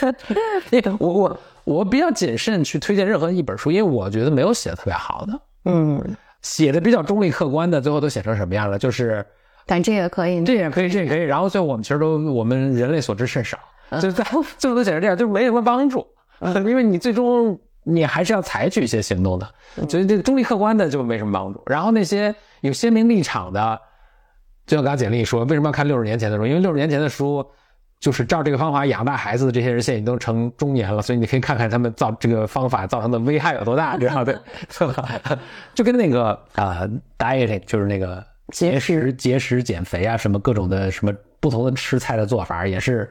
[0.98, 1.40] 我我。
[1.66, 6.00] 我比较谨慎去推荐任何一本书，因为我觉得没有写的特别好的，嗯，
[6.40, 8.78] 写的比较中立客观的，最后都写成什么样了？
[8.78, 9.26] 就是，
[9.66, 11.22] 但这也可以，这也可以，这也可以。
[11.22, 13.58] 然后最后我们其实都我们人类所知甚少，
[14.00, 14.24] 就在
[14.56, 16.06] 最后都写成这样，就没什么帮助。
[16.40, 19.48] 因为你最终你还是要采取一些行动的，
[19.88, 21.60] 所以这中立客观的就没什么帮助。
[21.66, 23.80] 然后那些有鲜明立场的，
[24.66, 26.46] 就像刚刚简历说，为什么要看六十年前的书？
[26.46, 27.44] 因为六十年前的书。
[27.98, 34.36] 就是照这个方法养大孩子的这些人，现在已经都成中年了，所以你可以看看他们造这个方法造成的危害有多大，这样对，
[35.74, 36.82] 就跟那个啊、
[37.18, 43.10] dieting 就是那个节食、节食、减肥啊，什么各种的什么不同的吃菜的做法，也是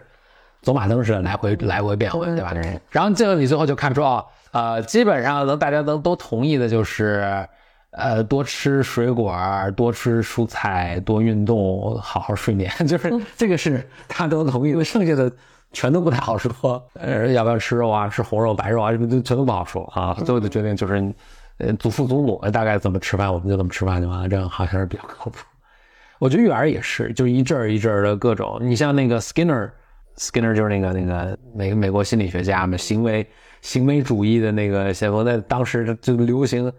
[0.61, 2.53] 走马灯似的来回来回变换，对吧？
[2.91, 7.47] 然后最后你最后就看出啊，呃，基本上能大家能都同意的就是。
[7.97, 9.33] 呃，多吃水果，
[9.75, 15.31] 多吃蔬菜，多运动，好好睡眠， 就是 这个是大家都同意的，剩下的
[15.71, 16.85] 全都不太好说。
[16.95, 18.09] 呃，要不要吃肉啊？
[18.09, 18.91] 吃红肉、白肉啊？
[18.91, 20.13] 什么都全都不好说啊。
[20.25, 21.13] 最后的决定就是，
[21.59, 25.45] 呃，祖父祖母大概怎么吃饭，我们就怎么吃饭就完了，这样好像是比较靠谱。
[26.19, 28.57] 我觉得育儿也是，就是一阵儿一阵儿的各种。
[28.59, 33.25] 你像那个 Skinner，Skinner 就是那个那个美美国心理学家嘛，行为
[33.61, 36.69] 行为主义的那个先锋，在当时就流行。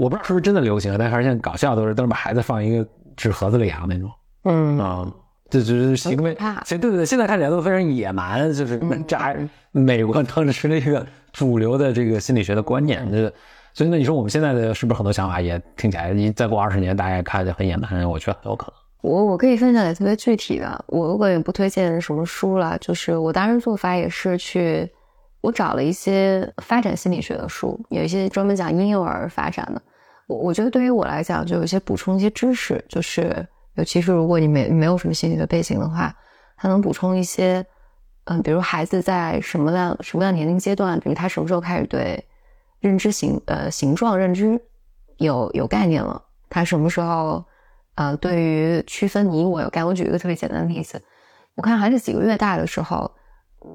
[0.00, 4.10] 我不知道是不是真的流行，但是现在搞笑都是都是把孩子放一个纸盒子里养那种，
[4.44, 5.06] 嗯啊，
[5.50, 6.34] 这就是行为，
[6.66, 9.36] 对对对，现在看起来都非常野蛮，就是 这还
[9.72, 13.30] 美国当时那个主流的这个心理学的观念，这
[13.74, 18.74] 所以呢，你说我们现在的是不是很多想法也听起来，你再过二十年大家看就很野蛮，我觉得很有可能。
[19.02, 24.90] 我我可以分享点特别具体的，我我也不推荐什么书了，就是我当时做法也是去，
[25.42, 29.82] 我找了一些发展心理学的书，有一些专门讲婴幼儿发展的。
[30.30, 36.14] 我我觉得对于我来讲，就有些补充一些知识，就是尤其是如果你没没有什么心理学背景的话，
[36.56, 37.66] 它能补充一些，
[38.26, 42.24] 嗯，比如孩子在什么样什么样年龄阶段，比如他什么时候开始对
[42.78, 44.60] 认知形呃形状认知
[45.16, 47.44] 有有概念了，他什么时候
[47.96, 49.86] 呃对于区分你我有概念。
[49.88, 51.02] 我举一个特别简单的例子，
[51.56, 53.10] 我看孩子几个月大的时候，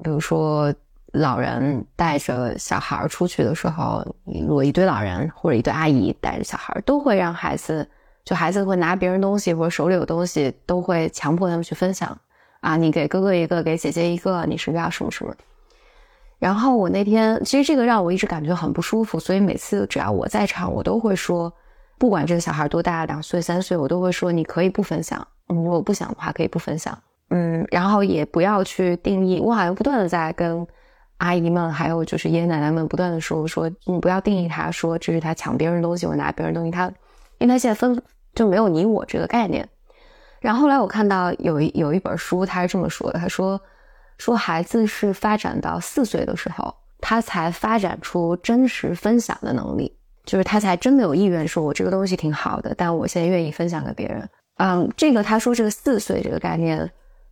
[0.02, 0.72] 比如说。
[1.16, 7.88] 老人带着小孩出去的时候，如果一堆老人或者一堆阿姨带着小孩，都会让孩子，
[8.24, 12.16] 就孩子会拿别人东西或者手里有东西，都会强迫他们去分享。
[12.60, 15.34] 啊，你给哥哥一个，给姐姐一个，你是要什么什么。
[16.38, 21.52] 然后我那天，其实这个让我一直感觉很不舒服，所以每次只要我在场，我都会说，
[21.96, 26.98] 不管这个小孩多大，两岁三岁，我都会说，你可以不分享，嗯，如果不想的话，可以不分享，
[27.30, 29.40] 嗯，然后也不要去定义。
[29.40, 30.66] 我好像不断的在跟。
[31.18, 36.86] 阿姨们还有就是爷爷奶奶们不断的说说你不要定义他说这是他抢别人东西我拿别人东西他，
[37.38, 38.02] 因为他现在分
[38.34, 39.66] 就没有你我这个概念。
[40.40, 43.58] 然后后来我看到有一有一本书他是这么说的，他说
[44.18, 54.28] 说孩子是发展到四岁的时候他才发展出真实分享的能力，就是他才真的有意愿说我这个东西挺好的，但我现在愿意分享给别人。
[54.58, 56.90] 嗯，这个他说这个四岁这个概念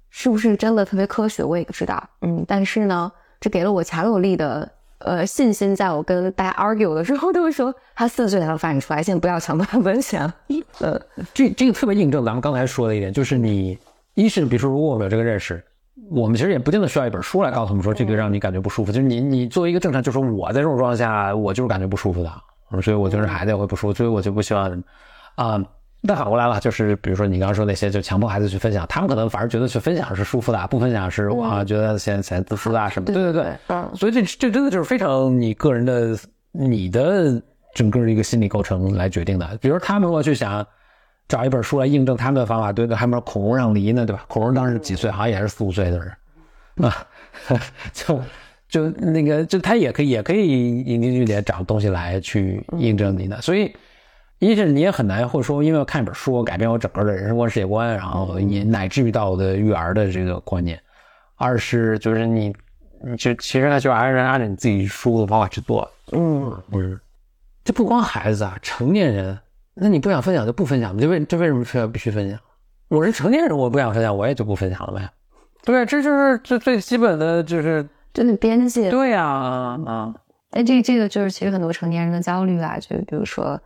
[0.09, 2.03] 是不是真的特别科学我也不知道。
[2.23, 3.13] 嗯，但是呢。
[3.45, 4.67] 这给了我强有力的
[5.01, 10.33] 呃信心，在我跟大家 argue 的时候，都会说他四岁才能发展出来，现在不要强迫他分享。
[10.79, 10.99] 呃，
[11.35, 13.79] 这这个特别印证咱们刚才说的一点，就是你
[14.15, 15.63] 一是比如说，如果我们有这个认识，
[16.11, 18.91] 我们其实也不见得需要一本书来告诉我们说这个让你感觉不舒服。
[18.91, 24.83] 就是你你作为一个正常，就是我在这种状况下，我就是感觉不舒服的，所以我就是孩子也会不舒服，所以我就不希望
[25.35, 25.63] 啊。
[26.07, 33.07] 但反过来了，就是比如说你刚刚说那些，就强迫孩子去分享，他们可能反而觉得去分享是舒服的，不分享是啊，觉得现在显自私啊什么。
[33.07, 36.15] 对对对，嗯，所以这这真的就是非常你个人的
[36.53, 37.43] 你的
[37.75, 39.59] 整个的一个心理构成来决定的。
[39.63, 40.67] 比如他们如果去想
[41.27, 44.27] 找一本书来印证他们的方法，对对，还没有孔融让梨呢，对吧？
[44.29, 45.11] 孔融当时几岁？
[45.11, 47.07] 好像也是四五岁的人啊，
[47.95, 48.21] 就
[48.69, 53.75] 就那个就他也可以也可以引经据典找东西来去印证你的，所以。
[54.41, 60.77] 一是你也很难，或者说因为看一本书改变我整个的人生观、世界观，然后也乃至于到我的育儿的这个观念；
[61.37, 62.55] 二是就是你，
[63.03, 65.89] 你就其实呢，就还是按照你自己输的方法去做。
[66.13, 67.01] 嗯，不是，
[67.65, 69.39] 这不光孩子啊，成年人，
[69.73, 72.39] 那你不想分享就不分享，这为这为什么非要必须分享？
[72.89, 75.09] 我是成年人，我不想分享，我也就不分享了呗。
[75.65, 78.91] 对，这就是最最基本的就是真的边界。
[78.91, 80.15] 对呀，啊，
[80.51, 83.59] 哎，这这个就是其实很多成年人的焦虑啊，就比如说。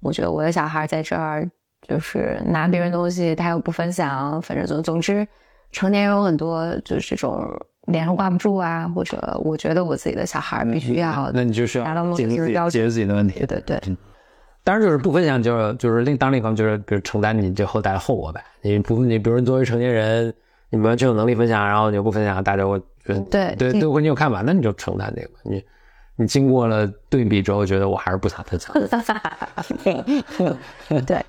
[0.00, 1.48] 我觉得我的小孩在这儿
[1.86, 5.26] 就是拿别人东西，他又不分享，反正总总之，
[5.72, 7.44] 成年人有很多就是这种
[7.86, 13.96] 脸上挂不住啊，或者我觉得我自己的小孩必须要，那你就是要解决解决自己的问题，对对对。
[14.64, 18.44] 当然就是不分享，就是就是另当另一方就是比如承担你这后代的后果呗。
[18.60, 20.34] 你不你比如作为成年人，
[20.68, 25.64] 你完全有能力分享，然后你又不分享，大家会觉得对对对会你有看法，那你就承担这个你。
[26.20, 28.74] 你经过了对比之后，觉得我还是不想分享。
[31.06, 31.24] 对，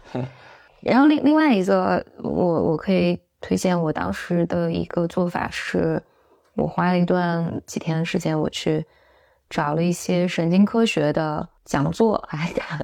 [0.81, 6.01] 然后另另外一个，我我可以推荐我当时的一个做法是，
[6.55, 8.83] 我花了一段几天的时间，我去
[9.47, 12.79] 找了一些神经科学的讲座来看。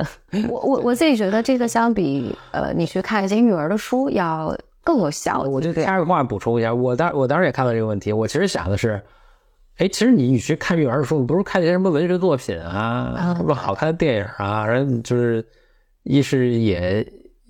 [0.47, 5.41] 我我我自己觉得这个相比呃，你去看一些育儿的书要更有效。
[5.41, 9.01] 我就对插个话补充一下，我当我当时也看到这个问题，我其实想的是，
[9.77, 15.45] 哎，其实你与其看育儿书，你不如看些什么文学作品啊，嗯什么好看的电影啊，然后就是
[16.03, 17.05] 一是也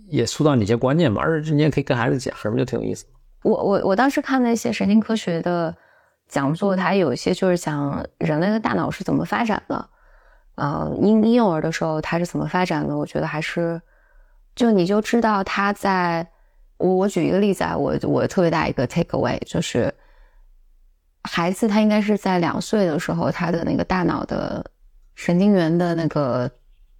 [0.08, 3.06] 也塑造你一些观念嘛，二是你也可以跟孩子讲，什么就挺有意思。
[3.44, 5.76] 我我我当时看那些神经科学的
[6.28, 9.88] 讲座，它有一些就是讲人类的大脑是怎么发展的，
[10.56, 13.80] 呃，婴婴幼儿的时候它是怎么发展的，我觉得还是
[14.56, 16.28] 就你就知道他在，
[16.78, 19.94] 我我举一个例子啊，我我特别大一个 take away 就是，
[21.26, 24.64] 孩子他应该是在两岁的时候，他的那个大脑的
[25.16, 26.50] 神经元的那个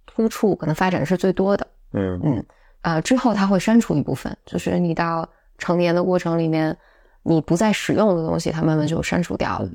[0.06, 2.46] 突触可能发展是最多的，嗯嗯，
[2.82, 6.76] 呃，之后他会删除一部分，就是你到成年的过程里面，
[7.22, 9.70] 你不再使用的东西，它慢慢就删除掉了。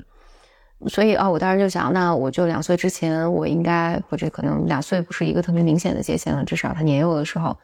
[0.88, 7.56] 所以啊、我当时就想，那我就两岁之前，我应该或者可能两岁不是一个特别明显的界限了，至少他年幼的时候，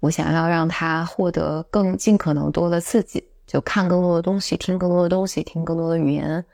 [0.00, 6.44] 我想要让他获得更尽可能多的刺激，就看更多的东西，听更多的东西，听更多的语言。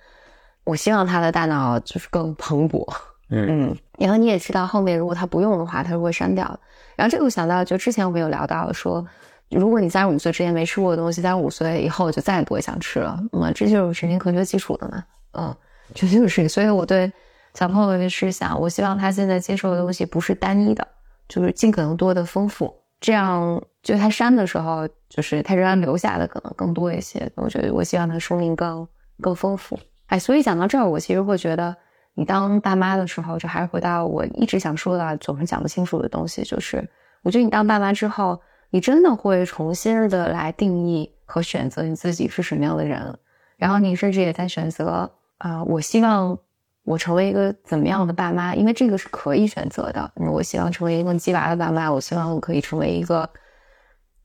[0.65, 2.87] 我希望他的大脑就是更蓬勃，
[3.31, 6.61] 嗯嗯，然后你也知道，后面如果他不用的话，他是会删掉的。
[6.97, 9.05] 然后这个我想到，就之前我们有聊到说，
[9.51, 15.57] 如果你三十五岁之前没吃过的东西，三十五岁以后就再也不会想吃了，那么这就是神经科学基础的嘛，嗯，
[15.95, 16.49] 这就是。
[16.49, 17.11] 所以我对
[17.55, 20.87] 小朋友的是想，我希望他现在接受的东西不是单一的，
[21.27, 27.31] 就是尽可能多的丰富，这样就他删的时候，就是他仍然留下的可能更多一些。
[27.35, 28.89] 我觉得我希望他生命更
[29.21, 29.79] 更丰富。
[30.07, 31.77] 哎，所以讲到这儿，我其实会觉得。
[32.15, 36.87] 你当爸妈的时候，就还是回到我一直想说的，总是讲不清楚的东西，就是
[37.23, 38.39] 我觉得你当爸妈之后，
[38.71, 43.17] 你真的会重新的来定义和选择你自己是什么样的人，
[43.57, 46.37] 然后你甚至也在选择啊、我希望
[46.85, 50.13] 我成为一个怎么样的爸妈，因为这个是可以选择的。
[50.17, 53.27] 我希望成为一个鸡娃的爸妈，我希望我可以成为一个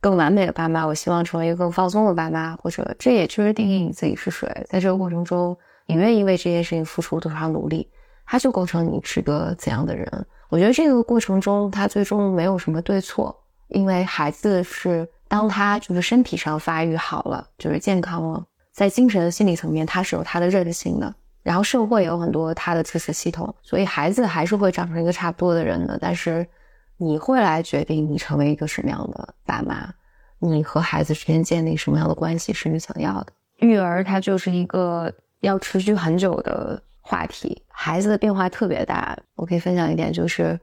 [0.06, 5.58] 更完美的爸妈，我希望成为一个更放松的爸妈，或者这也确实定义你自己是谁，在这个过程中。
[5.88, 7.90] 你愿意为这件事情付出多少努力，
[8.24, 10.08] 它就构成你是个怎样的人。
[10.50, 13.36] 我觉得这个过程中，他最终没有什么对错，
[13.70, 21.12] 因为孩子是当他就是身体上发育好了，就是健康了，在精神心理层面，他是有他的韧性的。
[21.42, 25.98] 然后社会也有很多他的支持系统，所以孩子还是会长成一个差不多的人的。
[26.00, 26.48] 但是
[26.98, 29.94] 你会来决定你成为一个什么样的爸妈，
[30.40, 33.28] 你和孩子之间建立什么样的关系是你想要的。
[33.58, 35.14] 育儿它就是一个。
[35.42, 39.16] 要持续很久的话题，孩子的变化特别大。
[39.36, 40.60] 我可以分享一点，就是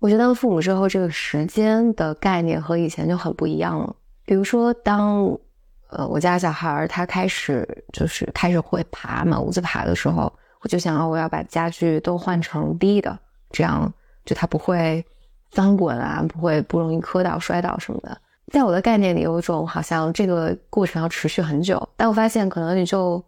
[0.00, 3.96] 我觉得当父母之后，这个时间的概念和以前就很不一样了。
[4.26, 5.24] 比如说，当
[5.88, 13.18] 呃我家小孩他开始就是开始会爬满，屋子爬的时候，我就想，我要把家具都换成低的，
[13.50, 13.90] 这样
[14.26, 15.02] 就他不会
[15.50, 18.16] 翻滚啊，不会不容易磕到、摔倒什么的。
[18.52, 23.22] 在我的概念里，有一种好像这个过程要持续很久，但我发现可能你就。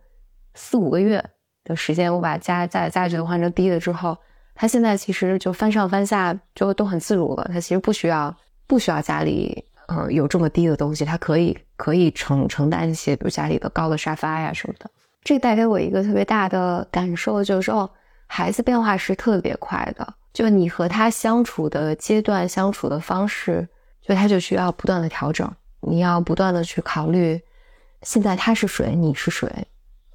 [0.56, 1.24] 四五个月
[1.62, 4.18] 的时间，我把家家家具换成低了之后，
[4.52, 7.48] 他现在其实就翻上翻下就都很自如了。
[7.54, 8.34] 他其实不需要
[8.66, 14.90] 不需要家里呃有这么低的东西，他可以可以承承担一些，比如家里的高的沙发呀什么的。
[15.22, 17.88] 这带给我一个特别大的感受，就是哦，
[18.26, 20.14] 孩子变化是特别快的。
[20.32, 23.68] 就你和他相处的阶段、相处的方式，
[24.00, 25.50] 就他就需要不断的调整。
[25.80, 27.40] 你要不断的去考虑，
[28.02, 29.48] 现在他是谁，你是谁。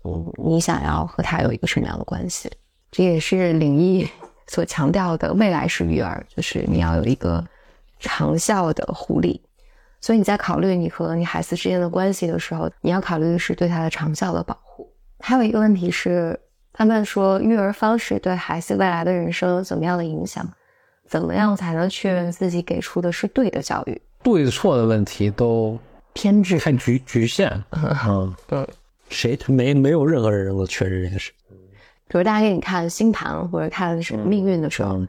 [0.04, 2.52] 嗯，你想要和他有一个什么样的关系？
[2.92, 4.08] 这也是领域
[4.48, 7.44] 所强调的未来式育儿，就是你要有一个
[8.00, 9.42] 长效的护理。
[10.00, 14.88] 所以你在考虑你和你孩子之间的关系的时候，你要考虑的是对他的长效的保护。
[15.20, 16.40] 还有一个问题是，
[16.78, 20.46] 他们说育儿方式对孩子未来的人生有怎么样的影响？
[21.08, 24.02] 怎么样才能确认自己给出的是对的教育？
[24.22, 25.80] 对错的问题都
[26.12, 28.68] 偏执太局局限，嗯，对。
[29.08, 31.32] 谁没没有任何人能够确认这件事？
[32.08, 35.08] 比如大家给你看星盘或者看什么命运的时候，嗯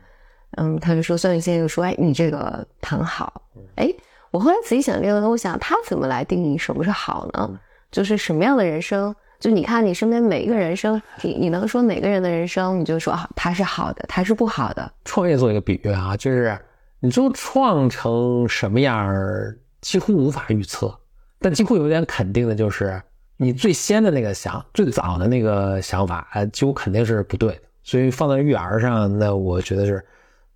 [0.59, 3.43] 嗯，他就说算命先生就说，哎，你这个盘好。
[3.77, 3.93] 哎，
[4.31, 7.59] 我后来仔细想这个呢，我想他怎么来定义什么是好呢？
[7.91, 9.17] 就是什么样的人生？
[9.39, 14.93] 就你看你身边每一个人生，你你能说哪个人的人生，你就说啊，他是好的，他是不好的。
[15.05, 16.59] 创业做一个比喻啊，就是
[17.01, 20.99] 你最后创成什么样儿，几乎无法预测，
[21.39, 23.01] 但几乎有点肯定的就是。
[23.39, 27.61] 你最先的那个想，最早的那个想法，呃，几乎肯定是不对。
[27.83, 30.03] 所以放在育儿上，那我觉得是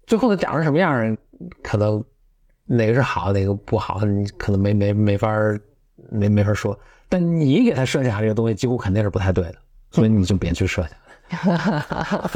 [0.07, 1.15] 最后的长成什么样，
[1.63, 2.03] 可能
[2.65, 5.31] 哪个是好，哪个不好，你可能没没没法
[6.11, 6.75] 没没法说。
[7.11, 9.57] 但你给他设想这个东西，几乎肯定是不太对的，
[9.91, 10.93] 所以你就别去设想。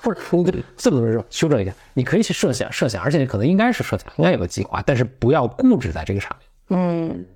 [0.00, 6.78] 或者你这么说，修正一下，你可以去设想设想，而且可能应该是设想，应该有个计划，但是不要固执在这个上面。
[6.78, 7.26] 嗯。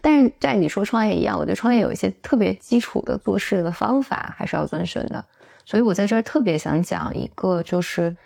[0.00, 5.24] 但是在你说创业一样，我觉得创业有一些特别基础的做事的方法还是要遵循的。
[5.64, 8.16] 所以我在这儿特别想讲一个，就是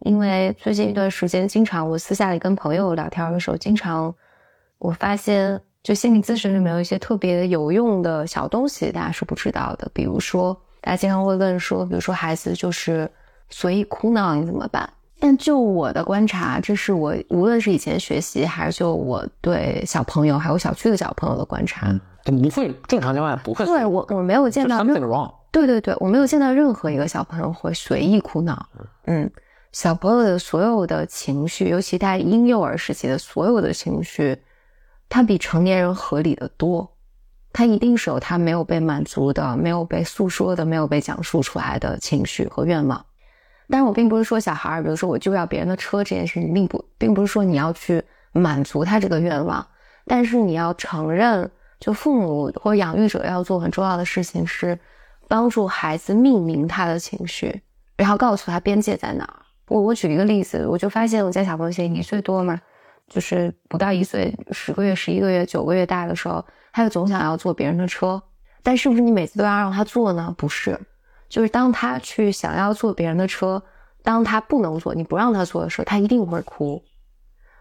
[0.00, 4.12] 因为最近一段时间，经常我私下里跟朋友聊天的时候，经常
[4.78, 9.90] 我发现，就心理咨询里面有一些特别有用的小东西，大家是不知道的。
[9.94, 13.10] 比如说，大家经常会问说，比如说孩子就是
[13.48, 14.88] 随意哭闹，你怎么办？
[15.18, 21.88] 但就我的观察，这是我无论是以前学习，还是就我对小朋友还有小区的小朋友的观察，
[22.24, 23.64] 不会正常情况下不会。
[23.64, 25.32] 对我我没有见到 something wrong。
[25.50, 28.66] 对对对，我没有见到任何一个小朋友会随意哭闹。
[29.06, 29.30] 嗯，
[29.72, 34.38] 小朋友的所有的情绪，尤其在婴幼儿时期的所有的情绪，
[35.10, 36.90] 他比成年人合理的多。
[37.52, 43.04] 他一定是有他没有被满足的、没有被诉说的、没有被讲述出来的情绪和愿望。
[43.68, 48.00] 但是我并不是说小孩儿，比如说我就要别人的车这件事情，并不，并不是说你要去
[48.30, 49.66] 满足他这个愿望，
[50.06, 51.50] 但是你要承认，
[51.80, 54.78] 就父母或养育者要做很重要的事情是
[55.26, 57.60] 帮助孩子命名他的情绪，
[57.96, 59.34] 然后告诉他边界在哪儿。
[59.66, 62.60] 我我举一个例子，我就发现我家小朋友现在一岁多嘛，
[63.10, 66.42] 就是不到一岁，十个月、十一个月、九个月大的时候，
[66.72, 68.22] 他就总想要坐别人的车，
[68.62, 70.32] 但是不是你每次都要让他坐呢？
[70.38, 70.80] 不是。
[71.28, 73.62] 就是当他去想要坐别人的车，
[74.02, 76.82] 当他不能坐，你不让他坐的时候，他一定会哭。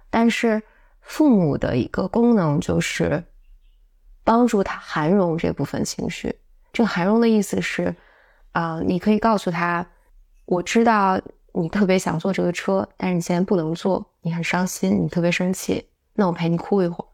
[0.10, 0.62] 但是
[1.02, 3.24] 父母的一个功能就是
[4.24, 6.36] 帮助他涵容这部分情绪。
[6.74, 7.96] 这个涵容的意思是，
[8.52, 9.86] 啊，你可以告诉他，
[10.46, 11.20] 我知道
[11.54, 17.08] 你特别想坐这个车，但是你现在不能坐，你很伤心，你特别生气，那我陪你哭一会儿。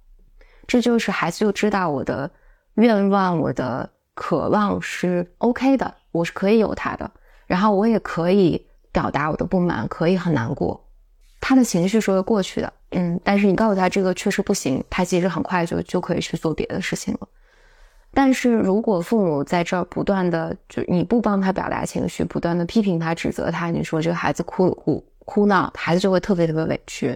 [0.67, 2.29] 这就是孩子就知道我的
[2.75, 3.89] 愿望，我的。
[4.17, 7.11] 渴望是 OK 的，我是可以有他的，
[7.47, 10.87] 然后我也可以表达我的不满，可以很难过，
[11.41, 17.27] 他的情绪是会过去的，嗯，但是你告诉他这个确实不行，他其实很快就就可以去做别的事情了。
[18.15, 27.15] 但是如果父母在这儿不断的就你不帮他表达情绪，不断的批评他、指责他，你说这个孩子哭哭哭闹，孩子就会特别特别委屈。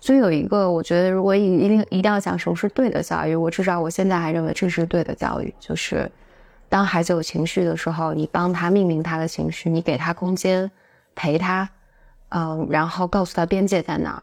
[0.00, 6.08] 所以有一个，我觉得如果一一定一定要讲什么是对的教育，我至少我现在还认为这是对的教育，就是。
[6.68, 10.68] 当孩子有情绪的时候，你帮他命名他的情绪，你给他空间，
[11.14, 11.68] 陪他，
[12.30, 14.20] 嗯，然后告诉他边界在哪。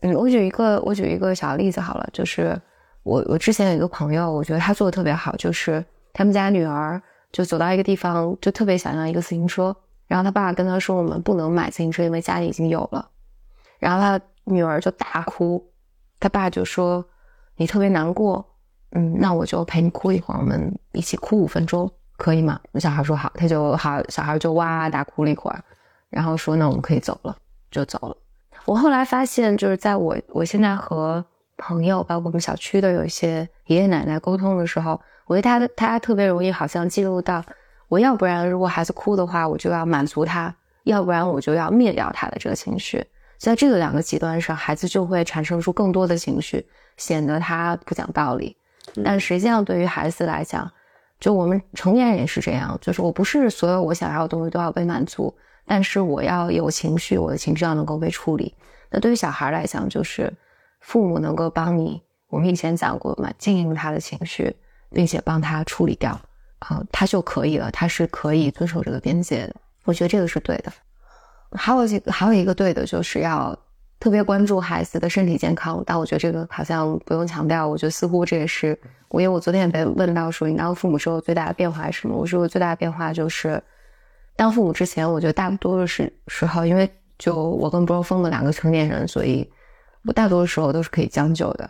[0.00, 2.58] 嗯，我举一个，我举一个小例子好了，就是
[3.06, 5.82] 我我之前有一个朋友，我觉得他做的特别好，就是
[6.12, 7.00] 他们家女儿
[7.30, 9.74] 就走到一个地方，就特别想要一个自行车，
[10.08, 13.08] 然后他爸爸跟他说，我们不能买自行车，因为家里已经有了。
[13.78, 15.64] 然后他女儿就大哭，
[16.18, 17.04] 他爸就说，
[17.54, 18.44] 你特别难过。
[18.90, 22.58] 嗯，那我就陪你哭一会儿，我们一起哭五分钟，可以吗？
[22.80, 25.62] 小孩说好，他就好，小孩就哇大哭了一会儿，
[26.10, 27.36] 然后说那我们可以走了，
[27.70, 28.16] 就走了。
[28.64, 31.24] 我后来发现，就是在我我现在和
[31.56, 37.44] 朋友，包括我们小区的有一些爷爷奶奶沟通的时候，我觉得他他特别容易好像记录到，
[37.88, 40.54] 我要不然如果孩子哭的话，我就要满足他，
[40.84, 43.04] 要不然我就要灭掉他的这个情绪。
[43.38, 48.56] 在这个两个极端上，孩子就会产生出更多的情绪，显得他不讲道理。
[49.04, 50.70] 但实际上，对于孩子来讲，
[51.20, 55.34] 就我们成年人也是这样，就是我不是所有我想要的东西都要被满足，
[55.66, 58.54] 但是我要有情绪，我的情绪要能够被处理。
[58.90, 60.32] 那对于小孩来讲，就是
[60.86, 64.54] 父母能够帮你，我们以前讲过嘛，经营他的情绪，
[64.90, 66.18] 并且帮他处理掉，
[66.60, 69.56] 啊，他就可以了，他是可以遵守这个边界的。
[69.84, 70.72] 我觉得这个是对的。
[71.52, 73.58] 还有几个，还有一个对的，就是要。
[73.98, 77.66] 特别关注孩子的身体健康，但我觉得这个好像不用强调。
[77.66, 78.78] 我觉得似乎这也是
[79.08, 82.14] 我，因为我昨天也被问到说，你当父母之后最大的变化是什么？
[82.14, 83.60] 我说我最大的变化就是，
[84.36, 89.50] 当父母之前，我觉得大多数时时候，因为就我跟波峰的两个成年人，所以
[90.06, 91.68] 我大多数时候都是可以将就的。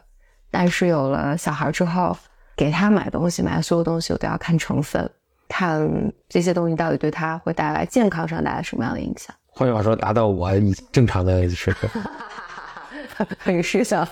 [0.51, 2.17] 但是有了小孩之后，
[2.57, 5.09] 给他买东西，买所有东西我都要看成分，
[5.49, 5.89] 看
[6.29, 9.35] 这些东西到底对他会带来健康上带来什么样的影响。
[9.49, 10.51] 换句话说，达到我
[10.93, 11.91] 正常的水平。
[13.39, 14.07] 很是想，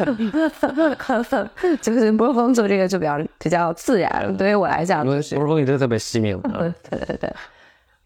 [1.82, 4.34] 就是波峰做这个就比较比较自然。
[4.38, 6.32] 对于我来讲，波峰一直特别细密。
[6.88, 7.30] 对对对，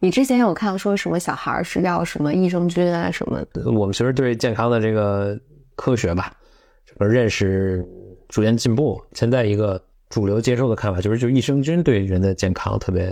[0.00, 3.40] 你之前有看说什么小孩是要什么益生菌啊什么？
[3.66, 5.38] 我们其实对健康的这个
[5.76, 6.34] 科学吧，
[6.84, 7.86] 这个认识
[8.28, 9.02] 逐渐进步。
[9.12, 13.08] 现在一个主流接受的看法就是，就是益生菌对人的健康特别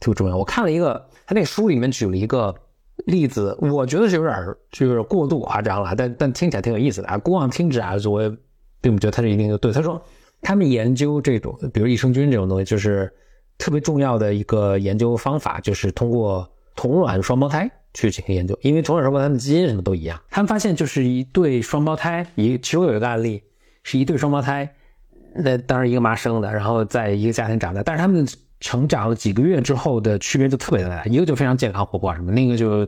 [0.00, 0.36] 特别重要。
[0.36, 2.54] 我看了一个，他那书里面举了一个。
[3.04, 4.34] 例子，我觉得是有点
[4.70, 7.18] 就是过度夸张了，但但听起来挺有意思的啊。
[7.18, 8.36] 姑妄听之啊，我也
[8.80, 9.70] 并不觉得他这一定就对。
[9.70, 10.02] 他说，
[10.40, 13.12] 他们研究这种，比如益生菌这种东西，就是
[13.58, 20.20] 特别重要的一个研究方法，就是通过同卵双胞胎去进行研究，因为同卵双胞胎的基因什么都一样。
[20.30, 23.42] 他们发现，就是一对双胞胎，一其中有一个案例
[23.82, 24.70] 是一对双胞胎，
[25.34, 28.26] 那当然一个妈生的，然后在一个家庭长大，但是他们
[28.60, 32.86] 成长几个月之后的区别就特别的大，一个就非常健康活泼什么，另一个就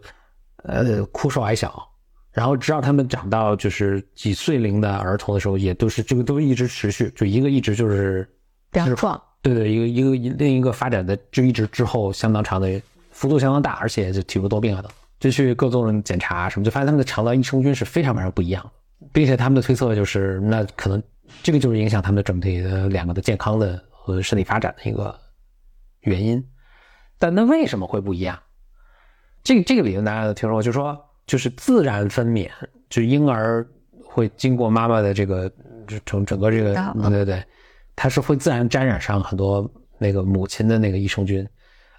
[0.64, 1.82] 呃枯瘦矮小。
[2.30, 8.28] 然后直到他们长到就是几岁龄的儿童的时候，也都是这个都一直持续，就一个一直就是
[8.70, 9.20] 比较壮。
[9.42, 12.80] 对对，一个一个另一个发展的就一直之后相当长的
[13.10, 21.02] 幅度相当大，而且就体弱多病啊等，就去各种检查什么，就发现他们的肠道益生菌是非常非常不一样的，并且他们的推测就是那可能
[21.42, 25.18] 这个就是影响他们的整体的两个的健康的和身体发展的一个
[26.00, 26.44] 原因。
[27.18, 28.38] 但那为什么会不一样？
[29.42, 31.04] 这个这个理论大家都听说过，就是说。
[31.28, 32.48] 就是自然分娩，
[32.88, 33.62] 就婴儿
[34.02, 35.52] 会经过妈妈的这个
[36.02, 37.44] 整整个这个，对对对，
[37.94, 41.46] 它是会自然沾染上很多那个母亲的那个益生菌，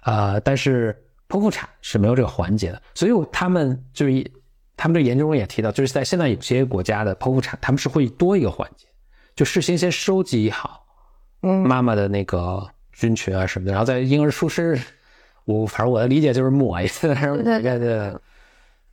[0.00, 1.00] 啊，但是
[1.30, 4.30] 剖腹产是没有这个环节的，所以他们就是
[4.76, 8.86] 他们这研究中也提到，就是在现在有些国家的剖腹产，他们是会多一个环节，
[9.34, 10.84] 就事先先收集好，
[11.42, 14.78] 嗯，妈妈的那个菌群啊什么的，然后在婴儿出生，
[15.44, 18.14] 我反正我的理解就是抹一次，对对对。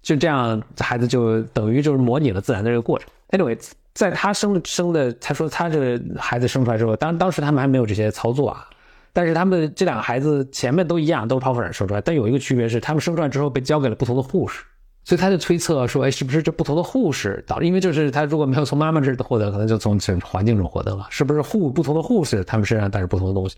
[0.03, 3.09] 就这样，孩子就等于就是模拟了自然的这个过程。
[3.31, 3.59] Anyway，
[3.93, 8.69] 在他生生的，他说他这个孩子生出来之后，当当时他们还没有这些操作啊。
[9.17, 14.63] 但是他们这两个孩子前面都一样，都是剖腹产生出来，但有一个区别是，他们生出来之后被交给了不同的护士，
[15.05, 17.65] 所以他就推测说，哎，是不是这不同的护士导致？
[17.65, 23.55] 因为就是他如果没有从妈妈这儿获得，可能就从环境中获得了，是不是护不同的护士他们身上带着不同的东西，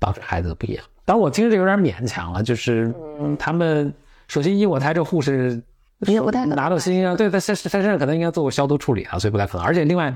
[0.00, 0.84] 导致孩子不一样？
[1.04, 3.94] 当然我听着有点勉强了，就是嗯他们
[4.26, 5.62] 首先一我猜这护士。
[6.08, 9.64] 也不太拿到心啊，对，在身在身上可能应该做过消毒处理啊，所以不太可能。
[9.64, 10.12] 而且另外，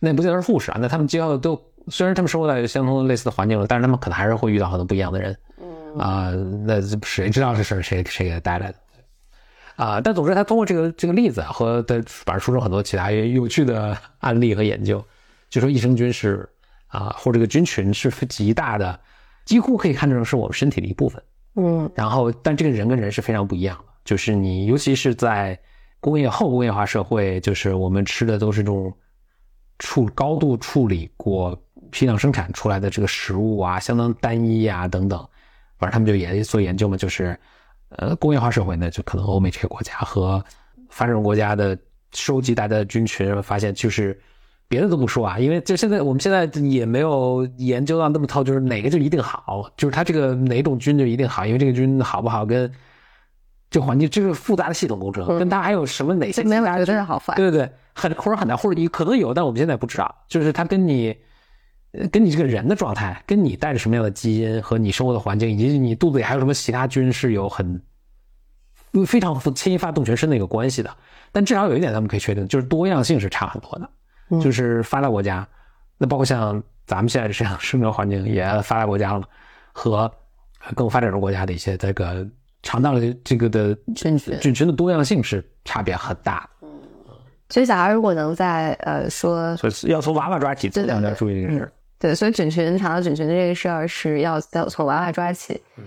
[0.00, 1.56] 那不见得是护士啊，那他们接到的都
[1.88, 5.36] 虽然他们生活在相同类似的环境了，但是他们可能还是会遇到很多不一样的人。
[5.60, 6.30] 嗯啊，
[6.66, 8.78] 那谁知道这事儿谁谁给他带来的？
[9.76, 15.04] 啊，但总之他通过这个这个例子和他反正书中很多其他有趣的案例和研究，
[15.50, 16.48] 就说益生菌是
[16.88, 18.98] 啊，或者这个菌群是极大的，
[19.44, 21.22] 几乎可以看成是我们身体的一部分。
[21.56, 23.84] 嗯，然后但这个人跟人是非常不一样的。
[24.04, 25.58] 就是你，尤其是在
[25.98, 28.92] 工业后工业化社会，就是我们吃的都是这种
[29.78, 31.56] 处高度处理过、
[31.94, 35.18] 批量生产出来的这个食物啊，相当单一啊等等。
[35.78, 37.38] 反正他们就也做研究嘛，就是
[37.90, 40.44] 呃，工业化社会呢，就可能欧美这些国家和
[40.90, 41.78] 发展中国家的
[42.12, 44.20] 收集大家的菌群，发现就是
[44.66, 52.70] 别的都不说啊，因为就现在我们现在也没有研究到那么透，就是哪个就一定好，就是它这个哪种菌就一定好，因为这个菌好不好跟。
[53.70, 56.44] 这环境这个复杂的系统工程，跟它还有什么哪些？
[56.44, 57.36] 没有，真的好烦。
[57.36, 60.14] 对对对，很或者很难，或者你可能有，但我们现在不知道。
[60.28, 61.12] 就是它跟你，
[62.10, 67.80] 跟你这个人的状态，跟你带着什么样的基因和你生活的环境，以及你肚子里还有什么其他菌是有很
[69.06, 70.90] 非常牵一发动全身的一个关系的。
[71.32, 74.40] 但至少有一点，咱们可以确定，就是多样性是差很多的。
[74.42, 75.46] 就是发达国家，
[75.98, 79.26] 那包括像咱们现在这样生活环境也发达国家了嘛，
[79.72, 80.10] 和
[80.74, 82.26] 更发展中国家的一些这个。
[82.66, 86.66] 肠道的这个的菌群菌群的多样性是差别很大的。
[86.66, 86.68] 嗯，
[87.50, 91.72] 所以小孩如果能在呃说，所以要从娃娃抓起，尽量要注意这个事儿。
[91.98, 95.60] 对，所以菌群肠道菌群的这个事儿是要要从娃娃抓起。
[95.76, 95.84] 嗯，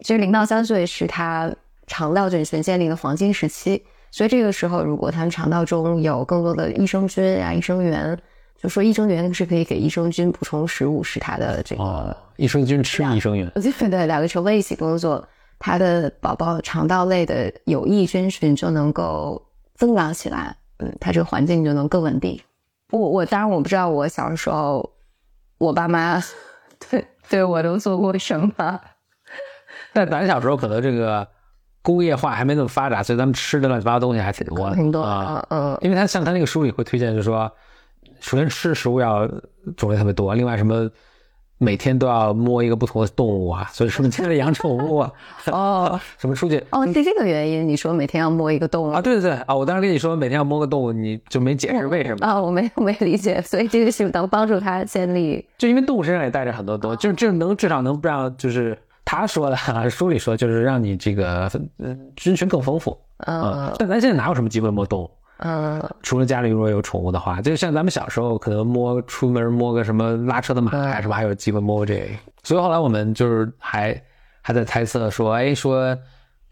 [0.00, 1.54] 其实零到三岁是他
[1.86, 8.18] 肠道菌群建立的黄金时期，所以这个时候如果他们肠道中有更多的益生菌呀、益生元，
[8.56, 13.50] 就说益生元是可以给益生菌补充食物，使它的这个益生菌吃益生元。
[13.54, 15.26] 对对，两个成分一起工作。
[15.64, 19.40] 他的宝宝肠道内的有益菌群就能够
[19.76, 22.36] 增长起来，嗯，他这个环境就能更稳定。
[22.90, 24.90] 我我当然我不知道我小的时候，
[25.62, 26.20] 我爸妈
[26.90, 28.80] 对对我都做过什么。
[29.94, 31.26] 但咱小时候可能这个
[31.82, 35.78] 工业化还没那么发达，所以咱们吃的乱七八糟东西还挺多的，挺多啊，嗯。
[35.80, 37.50] 因为他像他那个书里会推荐，就是说，
[38.20, 39.28] 首先吃食物要
[39.76, 40.90] 种类特别多，另外什么。
[41.62, 45.12] 每天都要摸一个不同的动物啊，所以说现在养宠物啊，
[45.52, 47.68] 哦，什么出去哦，是这个原因。
[47.68, 49.00] 你说每天要摸一个动物啊？
[49.00, 49.54] 对对对啊！
[49.54, 52.40] 我当时跟你说每天要摸个动物，你就没解释为什么啊？
[52.42, 61.48] 我没 我没理解，所以这个是能帮助他建立，就因为动物身上也带着很多东西，就是这能至少能不让，就是他说的书里说，就是让你这个
[61.78, 65.10] 嗯菌群更丰富嗯，但咱现在哪有什么机会摸动物？
[65.44, 72.06] 嗯，除了家里如果有宠物的话，就像咱们小时候可能摸出门摸个什么拉车的马，还是吧，还有机会摸这个。
[72.44, 74.00] 所以后来我们就是还
[74.40, 75.98] 还在猜测说，哎，说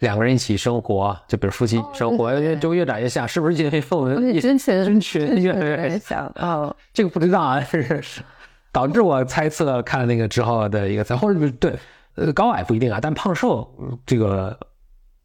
[0.00, 6.26] 两个人一起生活，就比如夫妻生活，就越长越像，是不是因为氛围真群真群越来越像？
[6.40, 8.02] 哦，这个不知道啊，是
[8.72, 11.78] 导致我猜测看了那个之后的一个猜，或者对，
[12.16, 13.72] 呃，高矮不一定啊，但胖瘦
[14.04, 14.58] 这个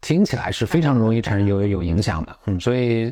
[0.01, 3.11] 听起来是非常容易产生有有影响的，嗯，所以。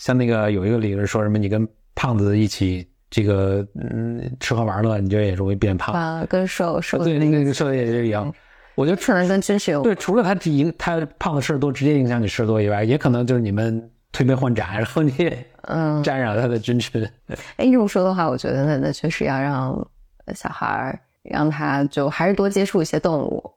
[0.00, 5.94] 像那个有一个理论说什么，你跟胖子一起这个嗯吃喝玩乐，你就也容易变胖。
[5.94, 8.32] 啊，跟瘦瘦的对，那个瘦的也是一样。
[8.76, 17.06] 我觉得可能跟军事有对，除了他影他胖的事儿多，直接影响你吃的多以外，也可能就是你们推杯换盏，然后你也嗯，沾染了他的菌群。
[17.58, 19.86] 哎，这么说的话，我觉得那那确实要让
[20.34, 23.52] 小孩儿让他就还是多接触一些动物，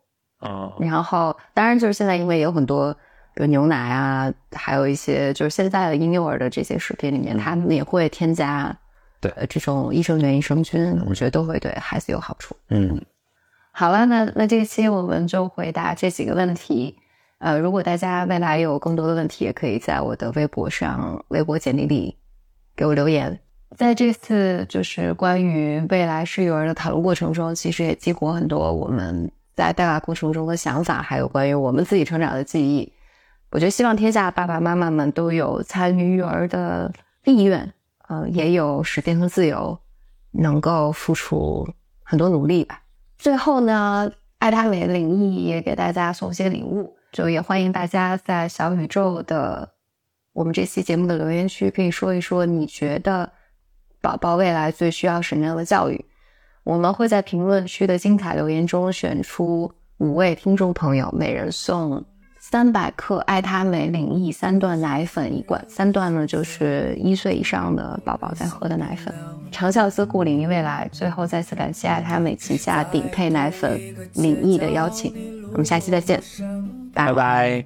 [0.45, 2.93] 嗯然后当然就是现在因为有很多
[3.35, 8.75] 比如牛奶啊，还有一些就是现在的婴幼儿的这些食品里面，他们也会添加
[9.19, 12.55] 对呃这种益生元、益生菌，我觉得都会对孩子有好处。
[12.69, 13.01] 嗯，
[13.71, 16.95] 好了，那那这期我们就回答这几个问题。
[17.39, 22.15] 呃，如果大家未来有更多的问题，也可以在我的微博上、微博简历里
[22.75, 23.37] 给我留言。
[23.75, 32.93] 在这次就是关于未来是育儿的讨论过程中，其实也激活很多我们在带娃过程中的想法，还有关于我们自己成长的记忆。
[33.53, 36.91] 我觉得希望天下爸爸妈妈们都有参与育儿的
[37.23, 37.71] 意愿，
[38.07, 39.77] 呃，也有时间和自由，
[40.31, 41.63] 能够付出
[42.01, 42.81] 很多努力吧。
[43.19, 49.69] 最后呢，爱他美领域也给大家送些礼物，就也欢迎大家在小宇宙的
[50.33, 53.31] 我们这期节目的留言区可以说一说你觉得
[54.01, 56.05] 宝宝未来最需要什么样的教育。
[56.63, 62.03] 我们会在评论区的精彩留言中选出五位听众朋友，每人送
[62.53, 69.11] 三百克爱他美领益三段奶粉一罐，三段呢就是一岁以上的宝宝在喝的奶粉。
[69.51, 73.81] 长效思顾领益未来，最后再次感谢爱他美旗下顶配奶粉
[74.13, 75.11] 领益的邀请，
[75.51, 76.21] 我们下期再见，
[76.93, 77.65] 拜拜。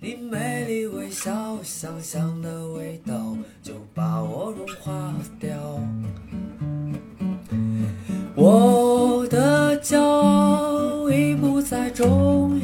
[0.00, 5.50] 你美丽微笑，香香的味道就把我融化掉。
[8.34, 12.63] 我的骄傲已不再重要，